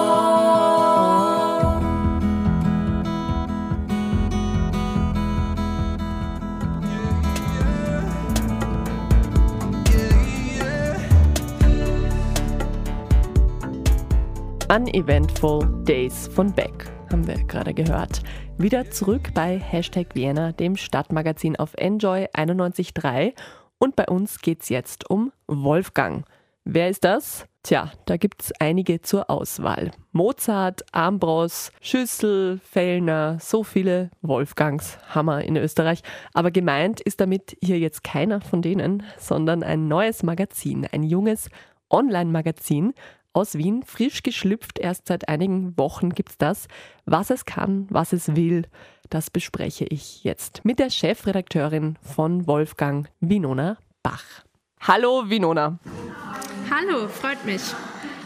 Uneventful 14.70 15.62
Days 15.84 16.28
von 16.28 16.52
Beck. 16.52 16.95
Haben 17.12 17.28
wir 17.28 17.44
gerade 17.46 17.74
gehört. 17.74 18.22
Wieder 18.58 18.90
zurück 18.90 19.34
bei 19.34 19.60
Hashtag 19.60 20.16
Vienna, 20.16 20.52
dem 20.52 20.76
Stadtmagazin 20.76 21.56
auf 21.56 21.74
Enjoy 21.76 22.26
91.3 22.34 23.34
und 23.78 23.96
bei 23.96 24.06
uns 24.06 24.40
geht's 24.40 24.70
jetzt 24.70 25.10
um 25.10 25.32
Wolfgang. 25.48 26.26
Wer 26.64 26.90
ist 26.90 27.04
das? 27.04 27.46
Tja, 27.64 27.92
da 28.06 28.18
gibt's 28.18 28.52
einige 28.60 29.02
zur 29.02 29.30
Auswahl. 29.30 29.92
Mozart, 30.12 30.86
Ambros, 30.92 31.72
Schüssel, 31.82 32.60
Fellner, 32.64 33.38
so 33.40 33.64
viele 33.64 34.12
Wolfgangs, 34.22 34.98
Hammer 35.10 35.44
in 35.44 35.58
Österreich. 35.58 36.02
Aber 36.34 36.52
gemeint 36.52 37.02
ist 37.02 37.22
damit 37.22 37.58
hier 37.62 37.80
jetzt 37.80 38.04
keiner 38.04 38.42
von 38.42 38.62
denen, 38.62 39.04
sondern 39.18 39.64
ein 39.64 39.88
neues 39.88 40.24
Magazin, 40.24 40.88
ein 40.92 41.04
junges 41.04 41.50
Online-Magazin 41.90 42.94
aus 43.36 43.58
Wien, 43.58 43.84
frisch 43.84 44.24
geschlüpft, 44.24 44.80
erst 44.80 45.08
seit 45.08 45.28
einigen 45.28 45.78
Wochen 45.78 46.12
gibt's 46.12 46.38
das. 46.38 46.68
Was 47.06 47.30
es 47.30 47.46
kann, 47.46 47.86
was 47.90 48.14
es 48.14 48.36
will, 48.36 48.64
das 49.10 49.30
bespreche 49.30 49.86
ich 49.86 50.24
jetzt 50.24 50.64
mit 50.64 50.80
der 50.80 50.90
Chefredakteurin 50.90 51.98
von 52.02 52.48
Wolfgang, 52.48 53.10
Winona 53.20 53.78
Bach. 54.02 54.24
Hallo 54.80 55.24
Winona. 55.28 55.80
Hallo, 56.72 57.08
freut 57.08 57.44
mich. 57.46 57.62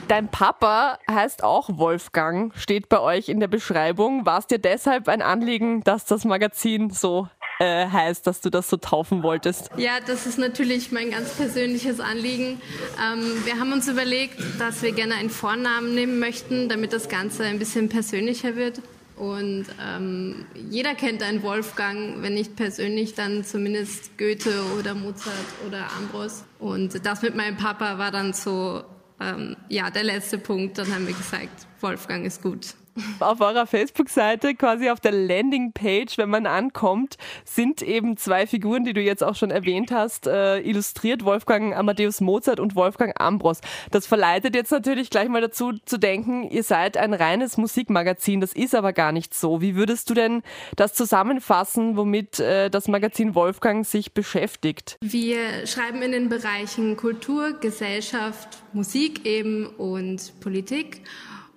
Dein 0.07 0.27
Papa 0.27 0.97
heißt 1.09 1.43
auch 1.43 1.69
Wolfgang, 1.77 2.55
steht 2.55 2.89
bei 2.89 2.99
euch 2.99 3.29
in 3.29 3.39
der 3.39 3.47
Beschreibung. 3.47 4.25
War 4.25 4.39
es 4.39 4.47
dir 4.47 4.57
deshalb 4.57 5.07
ein 5.07 5.21
Anliegen, 5.21 5.81
dass 5.83 6.05
das 6.05 6.25
Magazin 6.25 6.89
so 6.89 7.27
äh, 7.59 7.87
heißt, 7.87 8.25
dass 8.25 8.41
du 8.41 8.49
das 8.49 8.69
so 8.69 8.77
taufen 8.77 9.21
wolltest? 9.21 9.69
Ja, 9.77 9.99
das 10.05 10.25
ist 10.25 10.39
natürlich 10.39 10.91
mein 10.91 11.11
ganz 11.11 11.33
persönliches 11.33 11.99
Anliegen. 11.99 12.61
Ähm, 13.01 13.45
wir 13.45 13.59
haben 13.59 13.73
uns 13.73 13.87
überlegt, 13.87 14.39
dass 14.57 14.81
wir 14.81 14.93
gerne 14.93 15.15
einen 15.15 15.29
Vornamen 15.29 15.93
nehmen 15.93 16.19
möchten, 16.19 16.69
damit 16.69 16.93
das 16.93 17.09
Ganze 17.09 17.43
ein 17.43 17.59
bisschen 17.59 17.89
persönlicher 17.89 18.55
wird. 18.55 18.81
Und 19.17 19.65
ähm, 19.85 20.45
jeder 20.69 20.95
kennt 20.95 21.21
einen 21.21 21.43
Wolfgang, 21.43 22.21
wenn 22.21 22.33
nicht 22.33 22.55
persönlich, 22.55 23.15
dann 23.15 23.43
zumindest 23.43 24.17
Goethe 24.17 24.63
oder 24.79 24.95
Mozart 24.95 25.35
oder 25.67 25.91
Ambros. 25.97 26.45
Und 26.57 27.05
das 27.05 27.21
mit 27.21 27.35
meinem 27.35 27.57
Papa 27.57 27.97
war 27.97 28.11
dann 28.11 28.31
so, 28.31 28.81
ähm, 29.19 29.57
ja, 29.67 29.89
der 29.89 30.05
letzte 30.05 30.37
Punkt. 30.37 30.77
Dann 30.77 30.93
haben 30.93 31.05
wir 31.05 31.13
gesagt, 31.13 31.67
Wolfgang 31.81 32.25
ist 32.25 32.41
gut. 32.41 32.75
Auf 33.19 33.41
eurer 33.41 33.65
Facebook-Seite, 33.65 34.55
quasi 34.55 34.89
auf 34.89 34.99
der 34.99 35.11
Landingpage, 35.11 36.17
wenn 36.17 36.29
man 36.29 36.45
ankommt, 36.45 37.17
sind 37.45 37.81
eben 37.81 38.17
zwei 38.17 38.47
Figuren, 38.47 38.83
die 38.83 38.93
du 38.93 39.01
jetzt 39.01 39.23
auch 39.23 39.35
schon 39.35 39.51
erwähnt 39.51 39.91
hast, 39.91 40.27
äh, 40.27 40.59
illustriert, 40.59 41.23
Wolfgang 41.23 41.75
Amadeus 41.75 42.21
Mozart 42.21 42.59
und 42.59 42.75
Wolfgang 42.75 43.19
Ambros. 43.19 43.61
Das 43.91 44.07
verleitet 44.07 44.55
jetzt 44.55 44.71
natürlich 44.71 45.09
gleich 45.09 45.29
mal 45.29 45.41
dazu 45.41 45.73
zu 45.85 45.97
denken, 45.97 46.49
ihr 46.49 46.63
seid 46.63 46.97
ein 46.97 47.13
reines 47.13 47.57
Musikmagazin, 47.57 48.41
das 48.41 48.53
ist 48.53 48.75
aber 48.75 48.93
gar 48.93 49.11
nicht 49.11 49.33
so. 49.33 49.61
Wie 49.61 49.75
würdest 49.75 50.09
du 50.09 50.13
denn 50.13 50.41
das 50.75 50.93
zusammenfassen, 50.93 51.97
womit 51.97 52.39
äh, 52.39 52.69
das 52.69 52.87
Magazin 52.87 53.35
Wolfgang 53.35 53.85
sich 53.85 54.13
beschäftigt? 54.13 54.97
Wir 55.01 55.65
schreiben 55.65 56.01
in 56.01 56.11
den 56.11 56.29
Bereichen 56.29 56.97
Kultur, 56.97 57.53
Gesellschaft, 57.59 58.63
Musik 58.73 59.25
eben 59.25 59.67
und 59.67 60.39
Politik 60.39 61.01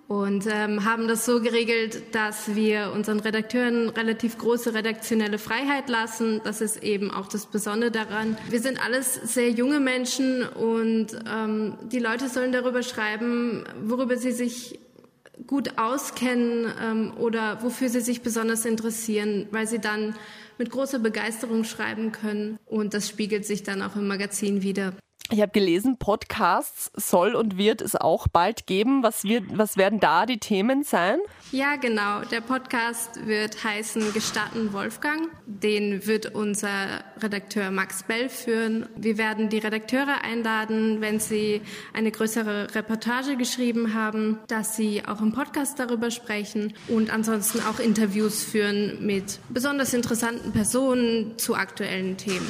und 0.09 0.47
ähm, 0.47 0.85
haben 0.85 1.09
das 1.09 1.25
so 1.25 1.41
geregelt, 1.41 2.15
dass 2.15 2.55
wir 2.55 2.93
unseren 2.95 3.21
Redakteuren 3.21 3.89
relativ 3.89 4.37
große 4.37 4.75
redaktionelle 4.75 5.39
Freiheit 5.39 5.89
lassen. 5.89 6.41
Das 6.45 6.61
ist 6.61 6.83
eben 6.83 7.11
auch 7.11 7.29
das 7.29 7.47
Besondere 7.47 7.91
daran. 7.91 8.37
Wir 8.51 8.61
sind 8.61 8.85
alles 8.85 9.15
sehr 9.15 9.51
junge 9.51 9.81
Menschen 9.81 10.47
und 10.47 11.09
ähm, 11.33 11.79
die 11.91 11.99
Leute 11.99 12.29
sollen 12.29 12.53
darüber 12.53 12.83
schreiben, 12.83 13.65
worüber 13.85 14.17
sie 14.17 14.33
sich 14.33 14.79
gut 15.47 15.79
auskennen 15.79 16.71
ähm, 16.81 17.13
oder 17.19 17.63
wofür 17.63 17.89
sie 17.89 18.01
sich 18.01 18.23
besonders 18.23 18.65
interessieren, 18.65 19.47
weil 19.51 19.67
sie 19.67 19.79
dann 19.79 20.15
mit 20.59 20.71
großer 20.71 20.99
Begeisterung 20.99 21.65
schreiben 21.65 22.13
können 22.13 22.59
und 22.67 22.95
das 22.95 23.09
spiegelt 23.09 23.47
sich 23.47 23.63
dann 23.63 23.83
auch 23.83 23.97
im 23.97 24.07
Magazin 24.07 24.63
wieder. 24.63 24.93
Ich 25.31 25.41
habe 25.41 25.53
gelesen, 25.53 25.97
Podcasts 25.97 26.91
soll 26.95 27.35
und 27.35 27.57
wird 27.57 27.81
es 27.81 27.97
auch 27.97 28.29
bald 28.29 28.67
geben. 28.67 29.03
Was, 29.03 29.25
wird, 29.25 29.45
was 29.57 29.79
werden 29.79 29.99
da 29.99 30.27
die 30.27 30.39
Themen 30.39 30.83
sein? 30.83 31.21
Ja, 31.53 31.77
genau. 31.77 32.21
Der 32.31 32.43
Podcast 32.43 33.27
wird 33.27 33.65
heißen 33.65 34.13
Gestatten 34.13 34.75
Wolfgang. 34.75 35.31
Den 35.47 36.07
wird 36.07 36.35
unser 36.35 37.03
Redakteur 37.23 37.71
Max 37.71 38.03
Bell 38.03 38.29
führen. 38.29 38.87
Wir 38.97 39.17
werden 39.17 39.49
die 39.49 39.59
Redakteure 39.59 40.23
einladen, 40.23 41.01
wenn 41.01 41.19
sie 41.19 41.63
eine 41.95 42.11
größere 42.11 42.75
Reportage 42.75 43.37
geschrieben 43.37 43.95
haben, 43.95 44.39
dass 44.49 44.77
sie 44.77 45.03
auch 45.07 45.23
im 45.23 45.33
Podcast 45.33 45.79
darüber 45.79 46.11
sprechen 46.11 46.75
und 46.89 47.11
ansonsten 47.11 47.61
auch 47.61 47.79
Interviews 47.79 48.43
führen 48.43 49.07
mit 49.07 49.39
besonders 49.49 49.95
interessanten 49.95 50.53
Personen 50.53 51.39
zu 51.39 51.55
aktuellen 51.55 52.19
Themen. 52.19 52.47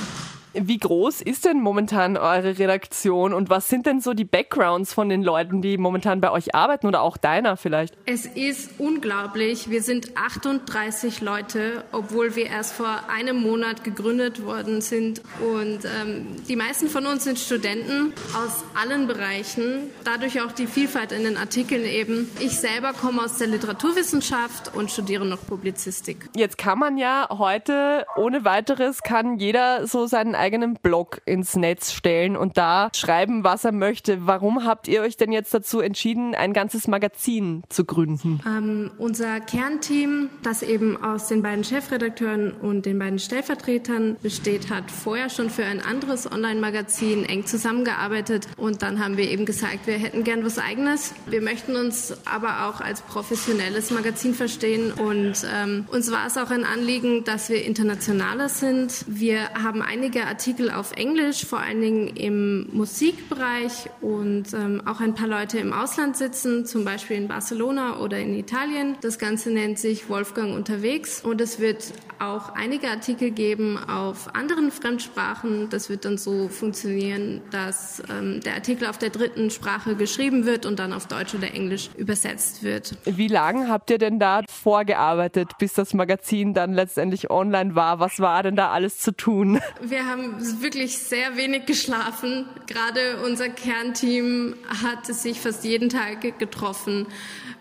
Wie 0.55 0.79
groß 0.79 1.23
ist 1.23 1.47
denn 1.47 1.61
momentan 1.61 2.19
eure 2.19 2.59
Redaktion 2.59 3.33
und 3.33 3.49
was 3.49 3.69
sind 3.69 3.87
denn 3.87 4.01
so 4.01 4.13
die 4.13 4.27
Backgrounds 4.27 4.93
von 4.93 5.09
den 5.09 5.23
Leuten, 5.23 5.63
die 5.63 5.79
momentan 5.79 6.21
bei 6.21 6.31
euch 6.31 6.55
arbeiten 6.55 6.87
oder 6.87 7.01
auch 7.01 7.17
deiner 7.17 7.57
vielleicht? 7.57 7.95
Es 8.05 8.27
ist 8.27 8.73
unglaublich. 8.79 9.71
Wir 9.71 9.83
sind 9.83 10.15
38 10.17 11.23
Leute, 11.23 11.85
obwohl 11.91 12.37
wir 12.37 12.47
erst 12.47 12.75
vor 12.75 13.05
einem 13.09 13.41
Monat 13.41 13.83
gegründet 13.83 14.45
worden 14.45 14.83
sind. 14.83 15.23
Und 15.41 15.87
ähm, 15.87 16.27
die 16.49 16.57
meisten 16.57 16.89
von 16.89 17.07
uns 17.07 17.25
sind 17.25 17.39
Studenten 17.39 18.13
aus 18.37 18.63
allen 18.75 19.07
Bereichen. 19.07 19.91
Dadurch 20.05 20.43
auch 20.43 20.53
die 20.53 20.67
Vielfalt 20.67 21.13
in 21.13 21.25
den 21.25 21.39
Artikeln 21.39 21.85
eben. 21.85 22.31
Ich 22.41 22.59
selber 22.59 22.93
komme 22.93 23.23
aus 23.23 23.39
der 23.39 23.47
Literaturwissenschaft 23.47 24.75
und 24.75 24.91
studiere 24.91 25.25
noch 25.25 25.47
Publizistik. 25.47 26.29
Jetzt 26.37 26.59
kann 26.59 26.79
man 26.79 26.99
ja 26.99 27.29
heute 27.31 28.05
ohne 28.17 28.45
weiteres 28.45 29.03
kann 29.03 29.39
jeder 29.39 29.87
so 29.87 30.07
seinen 30.07 30.35
eigenen 30.43 30.75
Blog 30.75 31.23
ins 31.25 31.55
Netz 31.55 31.93
stellen 31.93 32.37
und 32.37 32.59
da 32.59 32.91
schreiben, 32.95 33.45
was 33.45 33.65
er 33.65 33.71
möchte. 33.71 34.27
Warum 34.27 34.65
habt 34.65 34.89
ihr 34.89 35.03
euch 35.03 35.17
denn 35.17 35.31
jetzt 35.31 35.55
dazu 35.55 35.81
entschieden, 35.81 36.35
ein 36.35 36.53
ganzes 36.53 36.89
Magazin 36.89 37.63
zu 37.69 37.85
gründen? 37.85 38.41
Ähm, 38.45 38.91
unser 38.99 39.39
Kernteam, 39.39 40.31
das 40.43 40.63
eben 40.63 41.03
aus 41.03 41.29
den 41.29 41.43
beiden 41.43 41.63
Chefredakteuren 41.63 42.53
und 42.53 42.87
den 42.87 42.99
beiden 42.99 43.21
Stellvertretern 43.21 44.17
besteht, 44.21 44.69
hat 44.69 44.91
vorher 44.91 45.31
schon 45.31 45.49
für 45.49 45.65
ein 45.65 45.81
anderes 45.81 46.31
Online-Magazin 46.31 47.25
eng 47.25 47.47
zusammengearbeitet 47.47 48.49
und 48.57 48.83
dann 48.83 49.03
haben 49.03 49.17
wir 49.17 49.31
eben 49.31 49.47
gesagt, 49.47 49.87
wir 49.87 49.95
hätten 49.95 50.25
gern 50.25 50.45
was 50.45 50.59
eigenes. 50.59 51.15
Wir 51.27 51.41
möchten 51.41 51.77
uns 51.77 52.17
aber 52.25 52.67
auch 52.67 52.81
als 52.81 53.03
professionelles 53.03 53.93
Magazin 53.93 54.35
verstehen 54.35 54.91
und 54.91 55.35
ähm, 55.55 55.87
uns 55.93 56.11
war 56.11 56.27
es 56.27 56.37
auch 56.37 56.51
ein 56.51 56.65
Anliegen, 56.65 57.23
dass 57.23 57.49
wir 57.49 57.65
internationaler 57.65 58.49
sind. 58.49 59.05
Wir 59.07 59.51
haben 59.55 59.83
einige 59.83 60.32
Artikel 60.33 60.71
auf 60.71 60.93
Englisch, 60.93 61.45
vor 61.45 61.59
allen 61.59 61.83
Dingen 61.83 62.09
im 62.17 62.67
Musikbereich 62.73 63.91
und 64.01 64.55
ähm, 64.55 64.81
auch 64.87 65.01
ein 65.01 65.15
paar 65.15 65.29
Leute 65.29 65.59
im 65.59 65.75
Ausland 65.75 66.17
sitzen, 66.17 66.65
zum 66.65 66.87
Beispiel 66.87 67.19
in 67.19 67.29
Barcelona 67.29 67.99
oder 67.99 68.19
in 68.19 68.35
Italien. 68.35 68.97
Das 69.03 69.19
Ganze 69.19 69.51
nennt 69.51 69.79
sich 69.79 70.09
Wolfgang 70.09 70.55
unterwegs 70.55 71.21
und 71.23 71.43
es 71.43 71.61
wird 71.61 71.93
auch 72.19 72.55
einige 72.55 72.89
Artikel 72.89 73.31
geben 73.31 73.77
auf 73.77 74.35
anderen 74.35 74.71
Fremdsprachen. 74.71 75.69
Das 75.69 75.91
wird 75.91 76.07
dann 76.07 76.17
so 76.17 76.49
funktionieren, 76.49 77.43
dass 77.51 78.03
ähm, 78.11 78.41
der 78.41 78.55
Artikel 78.55 78.89
auf 78.89 78.97
der 78.97 79.11
dritten 79.11 79.51
Sprache 79.51 79.97
geschrieben 79.97 80.47
wird 80.47 80.65
und 80.65 80.79
dann 80.79 80.95
auf 80.95 81.09
Deutsch 81.09 81.35
oder 81.35 81.53
Englisch 81.53 81.91
übersetzt 81.97 82.63
wird. 82.63 82.95
Wie 83.05 83.29
lange 83.29 83.69
habt 83.69 83.91
ihr 83.91 83.99
denn 83.99 84.19
da 84.19 84.43
vorgearbeitet, 84.49 85.59
bis 85.59 85.75
das 85.75 85.93
Magazin 85.93 86.55
dann 86.55 86.73
letztendlich 86.73 87.31
online 87.31 87.75
war? 87.75 88.01
Was 88.01 88.19
war 88.19 88.43
denn 88.43 88.57
da 88.57 88.71
alles 88.71 88.99
zu 88.99 89.15
tun? 89.15 89.61
Wir 89.83 90.07
haben 90.07 90.22
wirklich 90.61 90.99
sehr 90.99 91.37
wenig 91.37 91.67
geschlafen. 91.67 92.47
Gerade 92.67 93.23
unser 93.25 93.49
Kernteam 93.49 94.57
hat 94.83 95.07
sich 95.07 95.41
fast 95.41 95.65
jeden 95.65 95.89
Tag 95.89 96.39
getroffen. 96.39 97.07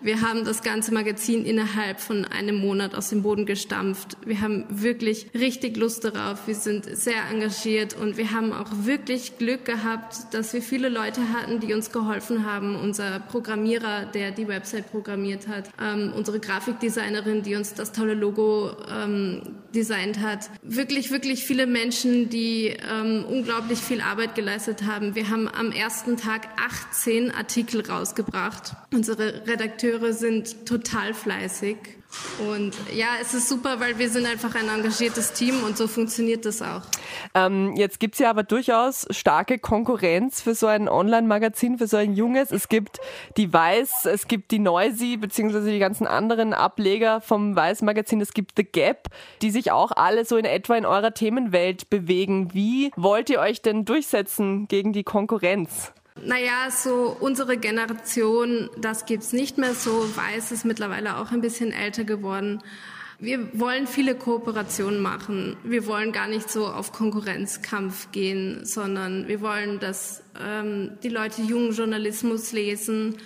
Wir 0.03 0.22
haben 0.22 0.46
das 0.46 0.63
ganze 0.63 0.91
Magazin 0.91 1.46
innerhalb 1.46 2.00
von 2.00 2.25
einem 2.25 2.55
Monat 2.55 2.96
aus 2.96 3.10
dem 3.10 3.22
Boden 3.22 3.46
gestampft. 3.46 4.17
Wir 4.25 4.41
haben 4.41 4.65
wirklich 4.70 5.27
richtig 5.36 5.77
Lust 5.77 6.03
darauf. 6.03 6.48
Wir 6.48 6.55
sind 6.55 6.86
sehr 6.98 7.22
engagiert 7.29 7.96
und 7.96 8.17
wir 8.17 8.31
haben 8.31 8.51
auch 8.51 8.70
wirklich 8.72 9.38
Glück 9.38 9.63
gehabt, 9.63 10.34
dass 10.34 10.53
wir 10.53 10.63
viele 10.63 10.89
Leute 10.89 11.22
hatten, 11.34 11.60
die 11.60 11.75
uns 11.75 11.91
geholfen 11.91 12.48
haben. 12.48 12.75
Unser 12.75 13.20
Programmierer, 13.20 14.05
der 14.08 14.31
die 14.31 14.48
Website 14.48 14.89
programmiert 14.89 15.48
hat, 15.48 15.70
ähm, 15.79 16.12
unsere 16.15 16.39
Grafikdesignerin, 16.39 17.43
die 17.43 17.53
uns 17.53 17.75
das 17.75 17.91
tolle 17.91 18.15
Logo 18.15 18.72
ähm, 18.91 19.43
designt 19.75 20.20
hat. 20.20 20.50
Wirklich, 20.63 21.12
wirklich 21.12 21.43
viele 21.46 21.67
Menschen, 21.67 22.27
die 22.29 22.75
ähm, 22.91 23.24
unglaublich 23.29 23.77
viel 23.77 24.01
Arbeit 24.01 24.34
geleistet 24.34 24.84
haben. 24.84 25.13
Wir 25.13 25.29
haben 25.29 25.48
am 25.48 25.72
ersten 25.72 26.17
Tag 26.17 26.48
18 26.58 27.29
Artikel 27.29 27.86
rausgebracht. 27.88 28.74
Unsere 28.91 29.46
Redakteure 29.46 29.91
sind 30.14 30.66
total 30.66 31.14
fleißig 31.14 31.78
Und 32.46 32.76
ja, 32.94 33.08
es 33.22 33.34
ist 33.34 33.48
super, 33.48 33.80
weil 33.80 33.98
wir 33.98 34.10
sind 34.10 34.26
einfach 34.26 34.54
ein 34.56 34.68
engagiertes 34.68 35.34
Team 35.34 35.64
und 35.64 35.78
so 35.78 35.88
funktioniert 35.88 36.46
das 36.46 36.62
auch. 36.62 36.82
Ähm, 37.34 37.74
jetzt 37.76 38.00
gibt's 38.00 38.20
ja 38.20 38.30
aber 38.30 38.44
durchaus 38.44 39.08
starke 39.12 39.60
Konkurrenz 39.60 40.42
für 40.42 40.54
so 40.54 40.68
ein 40.68 40.90
Online-Magazin, 40.90 41.78
für 41.78 41.88
so 41.88 41.98
ein 41.98 42.14
junges. 42.14 42.52
Es 42.52 42.68
gibt 42.68 43.00
die 43.38 43.52
Weiß, 43.52 44.06
es 44.06 44.28
gibt 44.28 44.52
die 44.52 44.60
Noisy, 44.60 45.18
beziehungsweise 45.18 45.72
die 45.72 45.80
ganzen 45.80 46.08
anderen 46.08 46.54
Ableger 46.54 47.22
vom 47.22 47.56
Weiß-Magazin. 47.56 48.20
Es 48.22 48.34
gibt 48.34 48.54
The 48.58 48.66
Gap, 48.66 49.08
die 49.42 49.52
sich 49.52 49.72
auch 49.72 49.92
alle 49.92 50.26
so 50.26 50.38
in 50.38 50.46
etwa 50.46 50.76
in 50.76 50.86
eurer 50.86 51.14
Themenwelt 51.14 51.90
bewegen. 51.90 52.54
Wie 52.54 52.92
wollt 52.96 53.30
ihr 53.30 53.40
euch 53.40 53.62
denn 53.62 53.86
durchsetzen 53.86 54.68
gegen 54.68 54.94
die 54.94 55.04
Konkurrenz? 55.04 55.94
Naja, 56.20 56.70
so 56.70 57.15
unsere 57.20 57.58
Generation, 57.58 58.70
das 58.77 59.06
gibt's 59.06 59.32
nicht 59.34 59.58
mehr 59.58 59.74
so. 59.74 60.06
Weiß 60.15 60.51
ist 60.51 60.65
mittlerweile 60.65 61.18
auch 61.18 61.32
ein 61.32 61.41
bisschen 61.41 61.72
älter 61.72 62.03
geworden. 62.03 62.62
Wir 63.18 63.60
wollen 63.60 63.88
viele 63.88 64.15
Kooperationen 64.15 65.00
machen. 65.00 65.56
Wir 65.63 65.86
wollen 65.86 66.12
gar 66.12 66.27
nicht 66.27 66.50
so 66.50 66.65
auf 66.68 66.91
Konkurrenzkampf 66.91 68.12
gehen, 68.12 68.65
sondern 68.65 69.27
wir 69.27 69.41
wollen, 69.41 69.80
dass 69.80 70.24
ähm, 70.44 70.98
die 71.03 71.10
Leute 71.10 71.44
jungen 71.44 71.72
Journalismus 71.72 72.51
lesen, 72.51 73.18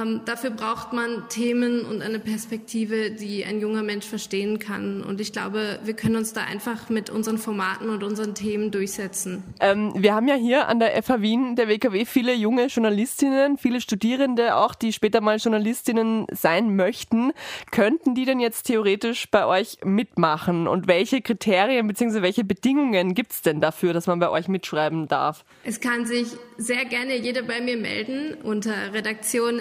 ähm, 0.00 0.22
dafür 0.24 0.50
braucht 0.50 0.92
man 0.92 1.28
Themen 1.28 1.84
und 1.84 2.02
eine 2.02 2.18
Perspektive, 2.18 3.10
die 3.10 3.44
ein 3.44 3.60
junger 3.60 3.82
Mensch 3.82 4.06
verstehen 4.06 4.58
kann. 4.58 5.02
Und 5.02 5.20
ich 5.20 5.32
glaube, 5.32 5.78
wir 5.84 5.94
können 5.94 6.16
uns 6.16 6.32
da 6.32 6.42
einfach 6.44 6.88
mit 6.88 7.10
unseren 7.10 7.38
Formaten 7.38 7.90
und 7.90 8.02
unseren 8.02 8.34
Themen 8.34 8.70
durchsetzen. 8.70 9.42
Ähm, 9.60 9.92
wir 9.96 10.14
haben 10.14 10.28
ja 10.28 10.34
hier 10.34 10.68
an 10.68 10.78
der 10.78 11.02
FH 11.02 11.20
Wien, 11.20 11.56
der 11.56 11.68
WKW, 11.68 12.04
viele 12.04 12.34
junge 12.34 12.66
Journalistinnen, 12.66 13.58
viele 13.58 13.80
Studierende 13.80 14.56
auch, 14.56 14.74
die 14.74 14.92
später 14.92 15.20
mal 15.20 15.36
Journalistinnen 15.36 16.26
sein 16.32 16.74
möchten. 16.76 17.32
Könnten 17.70 18.14
die 18.14 18.24
denn 18.24 18.40
jetzt 18.40 18.64
theoretisch 18.64 19.30
bei 19.30 19.46
euch 19.46 19.78
mitmachen? 19.84 20.68
Und 20.68 20.86
welche 20.86 21.20
Kriterien 21.20 21.86
bzw. 21.86 22.22
welche 22.22 22.44
Bedingungen 22.44 23.14
gibt 23.14 23.32
es 23.32 23.42
denn 23.42 23.60
dafür, 23.60 23.92
dass 23.92 24.06
man 24.06 24.18
bei 24.18 24.30
euch 24.30 24.48
mitschreiben 24.48 25.08
darf? 25.08 25.44
Es 25.64 25.80
kann 25.80 26.06
sich 26.06 26.28
sehr 26.56 26.84
gerne 26.84 27.16
jeder 27.16 27.42
bei 27.42 27.60
mir 27.60 27.76
melden 27.76 28.34
unter 28.42 28.92
Redaktion 28.92 29.60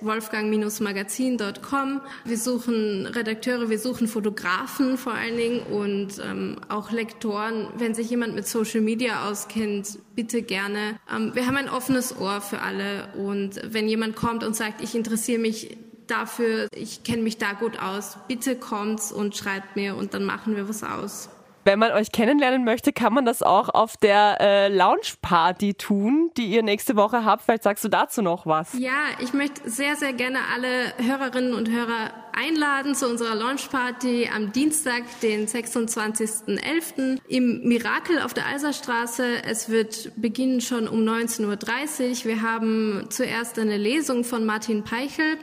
wolfgang-magazin.com. 0.00 2.00
Wir 2.24 2.38
suchen 2.38 3.06
Redakteure, 3.06 3.70
wir 3.70 3.78
suchen 3.78 4.08
Fotografen 4.08 4.98
vor 4.98 5.14
allen 5.14 5.36
Dingen 5.36 5.60
und 5.60 6.20
ähm, 6.24 6.56
auch 6.68 6.90
Lektoren. 6.90 7.68
Wenn 7.76 7.94
sich 7.94 8.10
jemand 8.10 8.34
mit 8.34 8.46
Social 8.46 8.80
Media 8.80 9.28
auskennt, 9.28 9.98
bitte 10.14 10.42
gerne. 10.42 10.98
Ähm, 11.14 11.34
wir 11.34 11.46
haben 11.46 11.56
ein 11.56 11.68
offenes 11.68 12.18
Ohr 12.18 12.40
für 12.40 12.60
alle 12.60 13.08
und 13.16 13.60
wenn 13.64 13.88
jemand 13.88 14.16
kommt 14.16 14.44
und 14.44 14.56
sagt, 14.56 14.82
ich 14.82 14.94
interessiere 14.94 15.38
mich 15.38 15.76
dafür, 16.06 16.68
ich 16.74 17.04
kenne 17.04 17.22
mich 17.22 17.38
da 17.38 17.52
gut 17.52 17.78
aus, 17.78 18.16
bitte 18.28 18.56
kommt's 18.56 19.12
und 19.12 19.36
schreibt 19.36 19.76
mir 19.76 19.96
und 19.96 20.14
dann 20.14 20.24
machen 20.24 20.56
wir 20.56 20.68
was 20.68 20.82
aus. 20.82 21.28
Wenn 21.68 21.80
man 21.80 21.92
euch 21.92 22.12
kennenlernen 22.12 22.64
möchte, 22.64 22.94
kann 22.94 23.12
man 23.12 23.26
das 23.26 23.42
auch 23.42 23.68
auf 23.68 23.98
der 23.98 24.38
äh, 24.40 24.68
Lounge-Party 24.74 25.74
tun, 25.74 26.30
die 26.38 26.46
ihr 26.46 26.62
nächste 26.62 26.96
Woche 26.96 27.26
habt. 27.26 27.42
Vielleicht 27.42 27.62
sagst 27.62 27.84
du 27.84 27.90
dazu 27.90 28.22
noch 28.22 28.46
was. 28.46 28.72
Ja, 28.78 29.02
ich 29.20 29.34
möchte 29.34 29.68
sehr, 29.68 29.94
sehr 29.94 30.14
gerne 30.14 30.38
alle 30.54 30.94
Hörerinnen 30.96 31.52
und 31.52 31.68
Hörer 31.68 32.10
einladen 32.32 32.94
zu 32.94 33.06
unserer 33.06 33.34
Launch-Party 33.34 34.30
am 34.34 34.50
Dienstag, 34.52 35.02
den 35.20 35.46
26.11. 35.46 37.18
im 37.28 37.68
Mirakel 37.68 38.22
auf 38.22 38.32
der 38.32 38.46
Eiserstraße. 38.46 39.44
Es 39.44 39.68
wird 39.68 40.12
beginnen 40.16 40.62
schon 40.62 40.88
um 40.88 41.00
19.30 41.00 41.44
Uhr. 41.44 42.24
Wir 42.24 42.40
haben 42.40 43.08
zuerst 43.10 43.58
eine 43.58 43.76
Lesung 43.76 44.24
von 44.24 44.46
Martin 44.46 44.84
Peichel. 44.84 45.36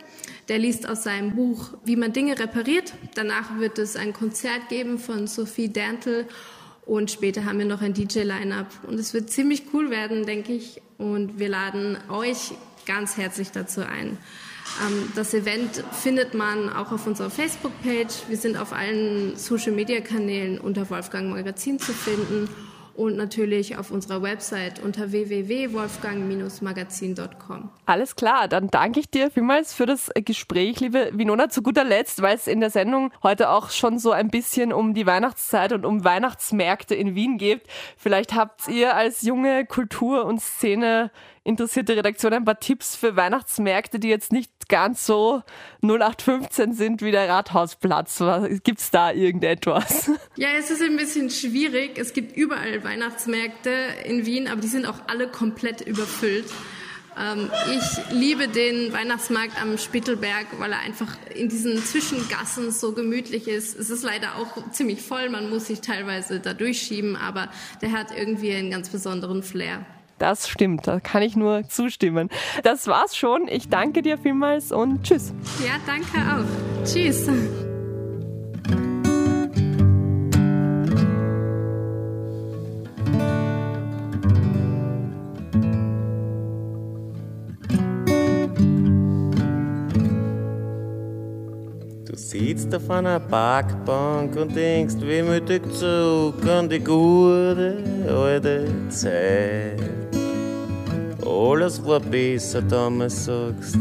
Der 0.48 0.60
liest 0.60 0.88
aus 0.88 1.04
seinem 1.04 1.36
Buch 1.36 1.74
Wie 1.84 1.96
man 1.96 2.14
Dinge 2.14 2.38
repariert. 2.38 2.94
Danach 3.16 3.58
wird 3.58 3.80
es 3.80 3.96
ein 3.96 4.14
Konzert 4.14 4.70
geben 4.70 5.00
von 5.00 5.28
Sophie 5.28 5.72
Dantel 5.72 6.28
und 6.86 7.10
später 7.10 7.46
haben 7.46 7.58
wir 7.58 7.66
noch 7.66 7.82
ein 7.82 7.94
DJ-Line-up. 7.94 8.68
Und 8.88 9.00
es 9.00 9.14
wird 9.14 9.32
ziemlich 9.32 9.64
cool 9.74 9.90
werden, 9.90 10.26
denke 10.26 10.54
ich. 10.54 10.82
Und 11.00 11.40
wir 11.40 11.50
laden 11.50 11.98
euch 12.10 12.52
ganz 12.86 13.18
herzlich 13.18 13.52
dazu 13.52 13.82
ein. 13.82 14.18
Ähm, 14.86 15.12
das 15.16 15.34
Event 15.34 15.84
findet 15.92 16.36
man 16.36 16.70
auch 16.70 16.92
auf 16.92 17.08
unserer 17.08 17.32
Facebook-Page. 17.32 18.14
Wir 18.28 18.38
sind 18.38 18.58
auf 18.58 18.72
allen 18.72 19.36
Social-Media-Kanälen 19.36 20.60
unter 20.60 20.88
Wolfgang 20.92 21.32
Magazin 21.32 21.80
zu 21.80 21.92
finden 21.92 22.48
und 22.96 23.18
natürlich 23.18 23.78
auf 23.78 23.92
unserer 23.92 24.22
Website 24.22 24.82
unter 24.84 25.12
www.wolfgang-magazin.com. 25.12 27.70
Alles 27.86 28.16
klar, 28.16 28.48
dann 28.48 28.70
danke 28.70 29.02
ich 29.02 29.10
dir 29.10 29.32
vielmals 29.32 29.74
für 29.74 29.86
das 29.86 30.10
Gespräch, 30.16 30.80
liebe 30.80 31.10
Winona. 31.14 31.50
Zu 31.50 31.62
guter 31.62 31.84
Letzt, 31.84 32.22
weil 32.22 32.36
es 32.36 32.48
in 32.48 32.62
der 32.62 32.70
Sendung 32.70 33.12
heute 33.22 33.50
auch 33.50 33.70
schon 33.70 34.00
so 34.00 34.12
ein 34.12 34.30
bisschen 34.30 34.72
um 34.74 34.94
die 34.94 35.06
Weihnachtszeit 35.06 35.74
und 35.74 35.86
um 35.86 36.06
Weihnachtsmärkte 36.06 36.96
in 36.96 37.16
Wien 37.16 37.38
geht. 37.38 37.64
Vielleicht 37.98 38.34
habt 38.34 38.68
ihr 38.68 38.96
als 38.96 39.22
junge 39.22 39.66
Kultur- 39.66 40.26
und 40.26 40.42
Szene 40.42 41.12
interessierte 41.46 41.96
Redaktion 41.96 42.34
ein 42.34 42.44
paar 42.44 42.60
Tipps 42.60 42.96
für 42.96 43.16
Weihnachtsmärkte, 43.16 44.00
die 44.00 44.10
jetzt 44.10 44.34
nicht 44.34 44.52
ganz 44.68 45.06
so 45.06 45.44
0815 45.84 46.74
sind 46.74 47.02
wie 47.02 47.12
der 47.12 47.30
Rathausplatz. 47.30 48.22
Gibt 48.64 48.80
es 48.80 48.92
da 48.92 49.12
irgendetwas? 49.12 50.12
Ja, 50.38 50.50
es 50.58 50.70
ist 50.70 50.82
ein 50.82 50.98
bisschen 50.98 51.30
schwierig. 51.30 51.98
Es 51.98 52.12
gibt 52.12 52.36
überall 52.36 52.84
Weihnachtsmärkte 52.84 53.72
in 54.04 54.26
Wien, 54.26 54.48
aber 54.48 54.60
die 54.60 54.68
sind 54.68 54.86
auch 54.86 55.00
alle 55.08 55.28
komplett 55.28 55.82
überfüllt. 55.82 56.46
Ähm, 57.18 57.50
ich 57.72 58.14
liebe 58.14 58.48
den 58.48 58.92
Weihnachtsmarkt 58.92 59.62
am 59.62 59.78
Spittelberg, 59.78 60.48
weil 60.60 60.72
er 60.74 60.80
einfach 60.80 61.16
in 61.34 61.48
diesen 61.48 61.78
Zwischengassen 61.78 62.72
so 62.72 62.92
gemütlich 62.94 63.48
ist. 63.48 63.80
Es 63.80 63.90
ist 63.90 64.04
leider 64.04 64.36
auch 64.36 64.72
ziemlich 64.72 65.02
voll, 65.02 65.30
man 65.30 65.50
muss 65.50 65.68
sich 65.68 65.80
teilweise 65.80 66.40
da 66.40 66.54
durchschieben, 66.54 67.16
aber 67.16 67.50
der 67.82 67.92
hat 67.92 68.08
irgendwie 68.16 68.54
einen 68.54 68.72
ganz 68.72 68.90
besonderen 68.90 69.44
Flair. 69.44 69.86
Das 70.18 70.48
stimmt, 70.48 70.88
da 70.88 71.02
kann 71.02 71.22
ich 71.22 71.36
nur 71.36 71.68
zustimmen. 71.68 72.30
Das 72.64 72.88
war's 72.88 73.18
schon. 73.18 73.50
Ich 73.50 73.68
danke 73.68 74.02
dir 74.02 74.18
vielmals 74.18 74.72
und 74.72 75.04
tschüss. 75.04 75.34
Ja, 75.64 75.74
danke 75.86 76.18
auch. 76.32 76.86
Tschüss. 76.86 77.30
Du 92.06 92.16
sitzt 92.16 92.74
auf 92.74 92.90
einer 92.90 93.20
Parkbank 93.20 94.38
und 94.38 94.56
denkst 94.56 94.96
wehmütig 95.02 95.62
zurück 95.74 96.48
an 96.48 96.70
die 96.70 96.80
gute 96.80 97.84
alte 98.08 98.70
Zeit. 98.88 100.05
Alles 101.26 101.84
war 101.84 102.00
besser 102.00 102.62
damals, 102.62 103.26
sagst 103.26 103.78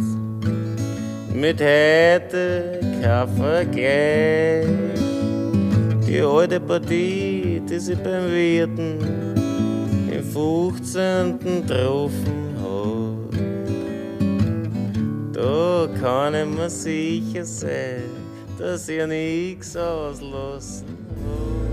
Mit 1.34 1.60
heute 1.60 2.80
kein 3.02 3.28
Vergleich. 3.36 4.66
Die 6.06 6.20
alte 6.20 6.58
Partie, 6.60 7.60
die 7.68 7.78
sie 7.78 7.96
beim 7.96 8.30
Wirten 8.30 8.98
im 10.10 10.24
15. 10.24 11.38
getroffen 11.38 12.54
hat. 12.62 13.34
Da 15.34 15.88
kann 16.00 16.34
ich 16.34 16.46
mir 16.46 16.70
sicher 16.70 17.44
sein, 17.44 18.04
dass 18.58 18.88
ihr 18.88 19.06
nichts 19.06 19.76
auslassen 19.76 20.86
hat. 20.86 21.63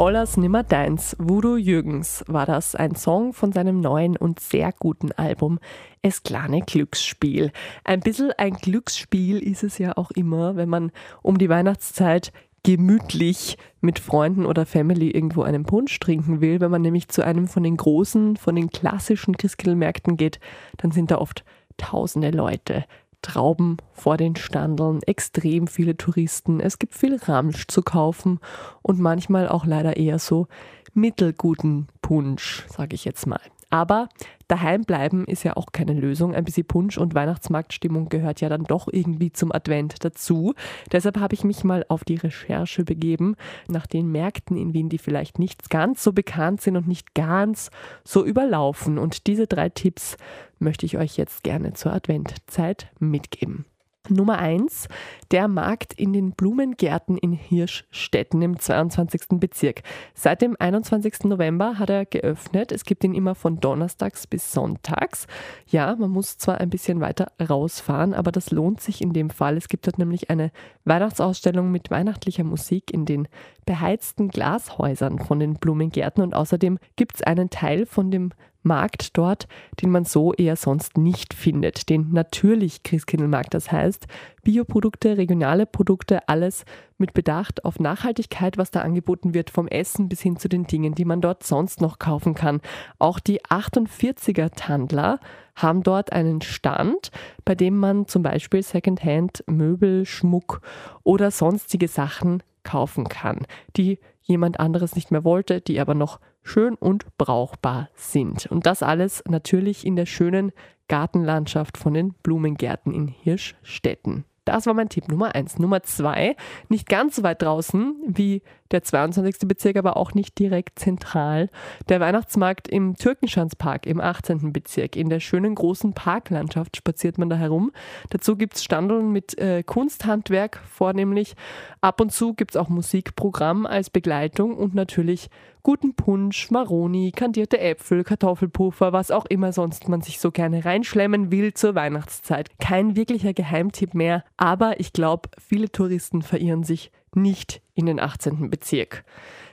Ollas 0.00 0.36
Nimmer 0.36 0.62
Deins, 0.62 1.16
Voodoo 1.18 1.56
Jürgens, 1.56 2.24
war 2.28 2.46
das 2.46 2.76
ein 2.76 2.94
Song 2.94 3.32
von 3.32 3.50
seinem 3.50 3.80
neuen 3.80 4.16
und 4.16 4.38
sehr 4.38 4.72
guten 4.78 5.10
Album 5.10 5.58
Es 6.02 6.22
kleine 6.22 6.60
Glücksspiel. 6.60 7.50
Ein 7.82 7.98
bisschen 7.98 8.30
ein 8.38 8.52
Glücksspiel 8.52 9.40
ist 9.40 9.64
es 9.64 9.78
ja 9.78 9.96
auch 9.96 10.12
immer, 10.12 10.54
wenn 10.54 10.68
man 10.68 10.92
um 11.20 11.36
die 11.36 11.48
Weihnachtszeit 11.48 12.32
gemütlich 12.62 13.58
mit 13.80 13.98
Freunden 13.98 14.46
oder 14.46 14.66
Family 14.66 15.10
irgendwo 15.10 15.42
einen 15.42 15.64
Punsch 15.64 15.98
trinken 15.98 16.40
will. 16.40 16.60
Wenn 16.60 16.70
man 16.70 16.82
nämlich 16.82 17.08
zu 17.08 17.24
einem 17.24 17.48
von 17.48 17.64
den 17.64 17.76
großen, 17.76 18.36
von 18.36 18.54
den 18.54 18.70
klassischen 18.70 19.36
Christkindlmärkten 19.36 20.16
geht, 20.16 20.38
dann 20.76 20.92
sind 20.92 21.10
da 21.10 21.18
oft 21.18 21.44
tausende 21.76 22.30
Leute. 22.30 22.84
Trauben 23.22 23.78
vor 23.92 24.16
den 24.16 24.36
Standeln, 24.36 25.00
extrem 25.02 25.66
viele 25.66 25.96
Touristen, 25.96 26.60
es 26.60 26.78
gibt 26.78 26.94
viel 26.94 27.16
Ramsch 27.16 27.66
zu 27.66 27.82
kaufen 27.82 28.40
und 28.82 29.00
manchmal 29.00 29.48
auch 29.48 29.66
leider 29.66 29.96
eher 29.96 30.18
so 30.18 30.46
mittelguten 30.94 31.88
Punsch, 32.00 32.64
sage 32.68 32.94
ich 32.94 33.04
jetzt 33.04 33.26
mal. 33.26 33.40
Aber 33.70 34.08
daheim 34.48 34.82
bleiben 34.82 35.26
ist 35.26 35.42
ja 35.42 35.56
auch 35.56 35.66
keine 35.72 35.92
Lösung. 35.92 36.34
Ein 36.34 36.44
bisschen 36.44 36.66
Punsch 36.66 36.96
und 36.96 37.14
Weihnachtsmarktstimmung 37.14 38.08
gehört 38.08 38.40
ja 38.40 38.48
dann 38.48 38.64
doch 38.64 38.88
irgendwie 38.90 39.30
zum 39.30 39.52
Advent 39.52 40.04
dazu. 40.04 40.54
Deshalb 40.90 41.18
habe 41.18 41.34
ich 41.34 41.44
mich 41.44 41.64
mal 41.64 41.84
auf 41.88 42.04
die 42.04 42.16
Recherche 42.16 42.84
begeben 42.84 43.36
nach 43.68 43.86
den 43.86 44.10
Märkten 44.10 44.56
in 44.56 44.72
Wien, 44.72 44.88
die 44.88 44.98
vielleicht 44.98 45.38
nicht 45.38 45.68
ganz 45.68 46.02
so 46.02 46.12
bekannt 46.12 46.62
sind 46.62 46.76
und 46.76 46.88
nicht 46.88 47.14
ganz 47.14 47.70
so 48.04 48.24
überlaufen. 48.24 48.98
Und 48.98 49.26
diese 49.26 49.46
drei 49.46 49.68
Tipps 49.68 50.16
möchte 50.58 50.86
ich 50.86 50.96
euch 50.96 51.16
jetzt 51.16 51.42
gerne 51.42 51.74
zur 51.74 51.92
Adventzeit 51.92 52.90
mitgeben. 52.98 53.66
Nummer 54.10 54.38
1, 54.38 54.88
der 55.30 55.48
Markt 55.48 55.92
in 55.94 56.12
den 56.12 56.32
Blumengärten 56.32 57.16
in 57.16 57.32
Hirschstetten 57.32 58.42
im 58.42 58.58
22. 58.58 59.38
Bezirk. 59.40 59.82
Seit 60.14 60.42
dem 60.42 60.56
21. 60.58 61.24
November 61.24 61.78
hat 61.78 61.90
er 61.90 62.04
geöffnet. 62.04 62.72
Es 62.72 62.84
gibt 62.84 63.04
ihn 63.04 63.14
immer 63.14 63.34
von 63.34 63.60
Donnerstags 63.60 64.26
bis 64.26 64.52
Sonntags. 64.52 65.26
Ja, 65.66 65.94
man 65.96 66.10
muss 66.10 66.38
zwar 66.38 66.58
ein 66.58 66.70
bisschen 66.70 67.00
weiter 67.00 67.32
rausfahren, 67.40 68.14
aber 68.14 68.32
das 68.32 68.50
lohnt 68.50 68.80
sich 68.80 69.00
in 69.00 69.12
dem 69.12 69.30
Fall. 69.30 69.56
Es 69.56 69.68
gibt 69.68 69.86
dort 69.86 69.98
nämlich 69.98 70.30
eine 70.30 70.50
Weihnachtsausstellung 70.84 71.70
mit 71.70 71.90
weihnachtlicher 71.90 72.44
Musik 72.44 72.92
in 72.92 73.04
den 73.04 73.28
beheizten 73.66 74.28
Glashäusern 74.28 75.18
von 75.18 75.38
den 75.38 75.54
Blumengärten 75.54 76.22
und 76.22 76.34
außerdem 76.34 76.78
gibt 76.96 77.16
es 77.16 77.22
einen 77.22 77.50
Teil 77.50 77.84
von 77.84 78.10
dem 78.10 78.30
Markt 78.62 79.16
dort, 79.16 79.46
den 79.82 79.90
man 79.90 80.04
so 80.04 80.32
eher 80.34 80.56
sonst 80.56 80.98
nicht 80.98 81.34
findet, 81.34 81.88
den 81.88 82.12
natürlich 82.12 82.82
Christkindlmarkt. 82.82 83.54
Das 83.54 83.70
heißt, 83.72 84.06
Bioprodukte, 84.42 85.16
regionale 85.16 85.66
Produkte, 85.66 86.28
alles 86.28 86.64
mit 86.98 87.14
Bedacht 87.14 87.64
auf 87.64 87.78
Nachhaltigkeit, 87.78 88.58
was 88.58 88.70
da 88.70 88.80
angeboten 88.80 89.34
wird, 89.34 89.50
vom 89.50 89.68
Essen 89.68 90.08
bis 90.08 90.20
hin 90.20 90.36
zu 90.36 90.48
den 90.48 90.66
Dingen, 90.66 90.94
die 90.94 91.04
man 91.04 91.20
dort 91.20 91.44
sonst 91.44 91.80
noch 91.80 91.98
kaufen 91.98 92.34
kann. 92.34 92.60
Auch 92.98 93.20
die 93.20 93.42
48er 93.42 94.50
Tandler 94.54 95.20
haben 95.54 95.82
dort 95.82 96.12
einen 96.12 96.40
Stand, 96.40 97.10
bei 97.44 97.54
dem 97.54 97.76
man 97.76 98.06
zum 98.06 98.22
Beispiel 98.22 98.62
Secondhand 98.62 99.44
Möbel, 99.46 100.06
Schmuck 100.06 100.60
oder 101.04 101.30
sonstige 101.30 101.88
Sachen 101.88 102.42
kaufen 102.64 103.08
kann, 103.08 103.46
die 103.76 103.98
jemand 104.22 104.60
anderes 104.60 104.94
nicht 104.94 105.10
mehr 105.10 105.24
wollte, 105.24 105.60
die 105.60 105.80
aber 105.80 105.94
noch 105.94 106.20
schön 106.48 106.74
und 106.74 107.06
brauchbar 107.18 107.88
sind. 107.94 108.46
Und 108.46 108.66
das 108.66 108.82
alles 108.82 109.22
natürlich 109.28 109.86
in 109.86 109.96
der 109.96 110.06
schönen 110.06 110.52
Gartenlandschaft 110.88 111.76
von 111.76 111.94
den 111.94 112.14
Blumengärten 112.22 112.92
in 112.92 113.08
Hirschstetten. 113.08 114.24
Das 114.44 114.64
war 114.64 114.72
mein 114.72 114.88
Tipp 114.88 115.08
Nummer 115.08 115.34
eins. 115.34 115.58
Nummer 115.58 115.82
zwei, 115.82 116.34
nicht 116.70 116.88
ganz 116.88 117.16
so 117.16 117.22
weit 117.22 117.42
draußen 117.42 117.96
wie 118.06 118.42
der 118.70 118.82
22. 118.82 119.48
Bezirk, 119.48 119.76
aber 119.76 119.96
auch 119.96 120.14
nicht 120.14 120.38
direkt 120.38 120.78
zentral. 120.78 121.48
Der 121.88 122.00
Weihnachtsmarkt 122.00 122.68
im 122.68 122.96
Türkenschanzpark 122.96 123.86
im 123.86 124.00
18. 124.00 124.52
Bezirk. 124.52 124.96
In 124.96 125.08
der 125.08 125.20
schönen 125.20 125.54
großen 125.54 125.92
Parklandschaft 125.92 126.76
spaziert 126.76 127.18
man 127.18 127.30
da 127.30 127.36
herum. 127.36 127.72
Dazu 128.10 128.36
gibt 128.36 128.56
es 128.56 128.64
Standeln 128.64 129.12
mit 129.12 129.38
äh, 129.38 129.62
Kunsthandwerk 129.62 130.60
vornehmlich. 130.68 131.34
Ab 131.80 132.00
und 132.00 132.12
zu 132.12 132.34
gibt 132.34 132.52
es 132.52 132.56
auch 132.56 132.68
Musikprogramm 132.68 133.66
als 133.66 133.90
Begleitung 133.90 134.56
und 134.56 134.74
natürlich 134.74 135.30
guten 135.62 135.94
Punsch, 135.94 136.50
Maroni, 136.50 137.12
kandierte 137.12 137.60
Äpfel, 137.60 138.02
Kartoffelpuffer, 138.04 138.92
was 138.92 139.10
auch 139.10 139.26
immer 139.26 139.52
sonst 139.52 139.88
man 139.88 140.00
sich 140.00 140.18
so 140.18 140.30
gerne 140.30 140.64
reinschlemmen 140.64 141.30
will 141.30 141.52
zur 141.52 141.74
Weihnachtszeit. 141.74 142.58
Kein 142.58 142.96
wirklicher 142.96 143.34
Geheimtipp 143.34 143.92
mehr, 143.92 144.24
aber 144.36 144.80
ich 144.80 144.92
glaube, 144.92 145.28
viele 145.38 145.70
Touristen 145.70 146.22
verirren 146.22 146.64
sich 146.64 146.90
nicht 147.14 147.60
in 147.74 147.86
den 147.86 148.00
18. 148.00 148.50
Bezirk. 148.50 149.04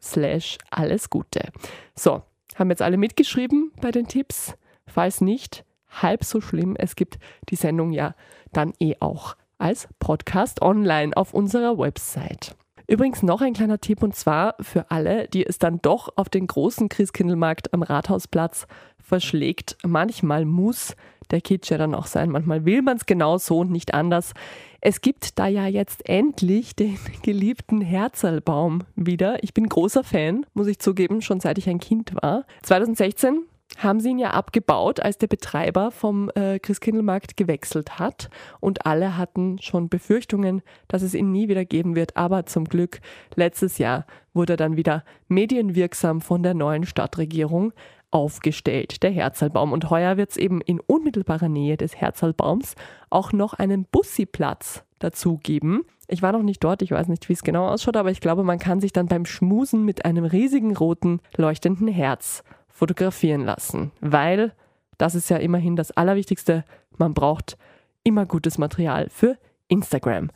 slash 0.02 0.58
alles 0.70 1.10
Gute. 1.10 1.50
So, 1.96 2.22
haben 2.60 2.70
jetzt 2.70 2.82
alle 2.82 2.98
mitgeschrieben 2.98 3.72
bei 3.82 3.92
den 3.92 4.08
Tipps? 4.08 4.56
Falls 4.86 5.22
nicht, 5.22 5.64
halb 5.90 6.24
so 6.24 6.42
schlimm. 6.42 6.76
Es 6.78 6.96
gibt 6.96 7.18
die 7.50 7.56
Sendung 7.56 7.92
ja 7.92 8.16
dann 8.52 8.74
eh 8.80 8.96
auch 9.00 9.36
als 9.58 9.88
Podcast 10.00 10.62
online 10.62 11.16
auf 11.16 11.34
unserer 11.34 11.78
Website. 11.78 12.56
Übrigens 12.88 13.22
noch 13.22 13.42
ein 13.42 13.54
kleiner 13.54 13.80
Tipp 13.80 14.02
und 14.02 14.16
zwar 14.16 14.56
für 14.60 14.90
alle, 14.90 15.28
die 15.28 15.46
es 15.46 15.60
dann 15.60 15.80
doch 15.82 16.10
auf 16.16 16.28
den 16.28 16.48
großen 16.48 16.90
Christkindlmarkt 16.90 17.74
am 17.74 17.84
Rathausplatz 17.84 18.66
verschlägt. 18.98 19.78
Manchmal 19.86 20.46
muss 20.46 20.96
der 21.32 21.42
Kitsch 21.42 21.70
ja 21.70 21.78
dann 21.78 21.96
auch 21.96 22.06
sein, 22.06 22.30
manchmal 22.30 22.66
will 22.66 22.82
man 22.82 22.98
es 22.98 23.06
genau 23.06 23.38
so 23.38 23.60
und 23.60 23.72
nicht 23.72 23.94
anders. 23.94 24.34
Es 24.82 25.02
gibt 25.02 25.40
da 25.40 25.48
ja 25.48 25.68
jetzt 25.68 26.08
endlich 26.08 26.76
den 26.76 26.98
geliebten 27.24 27.82
Herzalbaum 27.82 28.84
wieder. 28.96 29.44
Ich 29.44 29.54
bin 29.54 29.68
großer 29.68 30.04
Fan, 30.04 30.46
muss 30.54 30.68
ich 30.68 30.80
zugeben, 30.80 31.22
schon 31.22 31.40
seit 31.40 31.58
ich 31.58 31.70
ein 31.70 31.80
Kind 31.80 32.14
war. 32.22 32.46
2016 32.64 33.44
haben 33.78 34.00
sie 34.00 34.10
ihn 34.10 34.20
ja 34.20 34.32
abgebaut, 34.32 35.00
als 35.00 35.18
der 35.18 35.28
Betreiber 35.28 35.92
vom 35.92 36.32
äh, 36.36 36.60
Christkindlmarkt 36.60 37.38
gewechselt 37.38 38.00
hat. 38.00 38.30
Und 38.60 38.86
alle 38.86 39.16
hatten 39.16 39.60
schon 39.62 39.90
Befürchtungen, 39.90 40.62
dass 40.88 41.02
es 41.02 41.14
ihn 41.14 41.32
nie 41.32 41.50
wieder 41.50 41.66
geben 41.66 41.96
wird. 41.96 42.18
Aber 42.18 42.46
zum 42.46 42.66
Glück, 42.66 43.00
letztes 43.36 43.78
Jahr 43.78 44.06
wurde 44.34 44.54
er 44.54 44.58
dann 44.58 44.76
wieder 44.76 45.04
medienwirksam 45.28 46.22
von 46.22 46.44
der 46.44 46.54
neuen 46.54 46.86
Stadtregierung 46.86 47.74
aufgestellt, 48.12 49.04
der 49.04 49.12
Herzalbaum. 49.12 49.72
Und 49.72 49.90
heuer 49.90 50.18
wird 50.18 50.32
es 50.32 50.38
eben 50.38 50.62
in 50.62 50.80
unmittelbarer 50.80 51.50
Nähe 51.50 51.78
des 51.78 51.96
Herzalbaums 51.96 52.76
auch 53.10 53.32
noch 53.34 53.54
einen 53.54 53.86
Bussiplatz 53.86 54.84
dazu 55.00 55.38
geben. 55.38 55.86
Ich 56.08 56.22
war 56.22 56.32
noch 56.32 56.42
nicht 56.42 56.64
dort, 56.64 56.82
ich 56.82 56.92
weiß 56.92 57.08
nicht, 57.08 57.30
wie 57.30 57.34
es 57.34 57.44
genau 57.44 57.68
ausschaut, 57.68 57.98
aber 57.98 58.12
ich 58.12 58.20
glaube, 58.20 58.44
man 58.44 58.60
kann 58.60 58.80
sich 58.80 58.94
dann 58.94 59.08
beim 59.08 59.26
Schmusen 59.26 59.86
mit 59.86 60.06
einem 60.06 60.26
riesigen 60.26 60.76
roten 60.76 61.22
leuchtenden 61.38 61.88
Herz 61.88 62.44
fotografieren 62.68 63.46
lassen, 63.46 63.92
weil 64.02 64.54
das 64.98 65.16
ist 65.16 65.30
ja 65.30 65.38
immerhin 65.38 65.76
das 65.76 65.92
Allerwichtigste, 65.92 66.66
man 66.98 67.14
braucht 67.14 67.58
immer 68.04 68.26
gutes 68.26 68.58
Material 68.58 69.08
für 69.10 69.38
Instagram. 69.68 70.30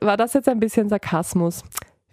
War 0.00 0.16
das 0.16 0.34
jetzt 0.34 0.48
ein 0.48 0.60
bisschen 0.60 0.88
Sarkasmus? 0.88 1.62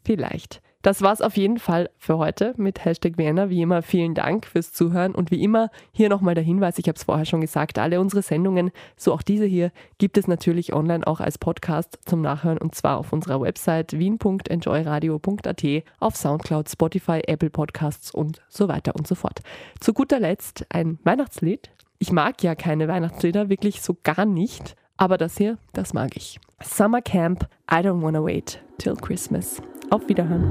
Vielleicht. 0.06 0.62
Das 0.88 1.02
war's 1.02 1.20
auf 1.20 1.36
jeden 1.36 1.60
Fall 1.60 1.90
für 1.98 2.18
heute 2.18 2.54
mit 2.56 2.86
Hashtag 2.86 3.18
Vienna. 3.18 3.50
Wie 3.50 3.62
immer 3.62 3.82
vielen 3.82 4.14
Dank 4.14 4.46
fürs 4.46 4.72
Zuhören 4.72 5.14
und 5.14 5.32
wie 5.32 5.44
immer 5.44 5.70
hier 5.92 6.08
nochmal 6.08 6.34
der 6.34 6.46
Hinweis, 6.46 6.80
ich 6.80 6.88
habe 6.88 6.96
es 6.96 7.04
vorher 7.04 7.26
schon 7.26 7.42
gesagt, 7.42 7.78
alle 7.78 8.00
unsere 8.00 8.22
Sendungen, 8.22 8.72
so 8.96 9.12
auch 9.12 9.22
diese 9.22 9.44
hier, 9.44 9.74
gibt 9.98 10.18
es 10.18 10.30
natürlich 10.30 10.72
online 10.72 11.06
auch 11.06 11.20
als 11.20 11.40
Podcast 11.40 12.00
zum 12.06 12.22
Nachhören 12.22 12.58
und 12.58 12.74
zwar 12.74 13.00
auf 13.00 13.12
unserer 13.12 13.42
Website 13.42 14.00
wien.enjoyradio.at, 14.00 15.66
auf 16.00 16.16
Soundcloud, 16.16 16.70
Spotify, 16.70 17.20
Apple 17.28 17.50
Podcasts 17.50 18.12
und 18.12 18.42
so 18.48 18.70
weiter 18.70 18.96
und 18.96 19.08
so 19.08 19.16
fort. 19.16 19.42
Zu 19.82 19.92
guter 19.92 20.22
Letzt 20.22 20.66
ein 20.70 21.00
Weihnachtslied. 21.04 21.70
Ich 22.00 22.14
mag 22.14 22.42
ja 22.44 22.56
keine 22.56 22.88
Weihnachtslieder, 22.88 23.50
wirklich 23.50 23.82
so 23.82 23.98
gar 24.04 24.26
nicht. 24.26 24.78
Aber 24.96 25.18
das 25.18 25.36
hier, 25.38 25.58
das 25.74 25.94
mag 25.94 26.16
ich. 26.16 26.40
Summer 26.64 27.02
Camp, 27.02 27.44
I 27.70 27.80
don't 27.80 28.02
wanna 28.02 28.24
wait 28.24 28.64
till 28.78 28.96
Christmas. 28.96 29.62
Auf 29.90 30.02
Wiederhören. 30.10 30.44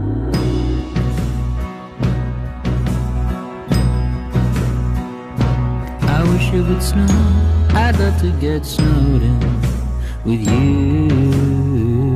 I 6.02 6.22
wish 6.32 6.52
it 6.54 6.66
would 6.66 6.82
snow. 6.82 7.06
I'd 7.74 7.98
love 7.98 8.18
to 8.22 8.30
get 8.40 8.64
snowed 8.64 9.22
in 9.22 9.38
with 10.24 10.40
you. 10.40 12.14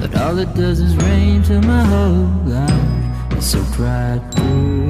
But 0.00 0.20
all 0.20 0.38
it 0.38 0.52
does 0.54 0.80
is 0.80 0.96
rain 0.96 1.42
till 1.44 1.62
my 1.62 1.84
whole 1.84 2.28
life 2.44 3.38
is 3.38 3.44
so 3.44 3.62
dried 3.76 4.20
through. 4.34 4.89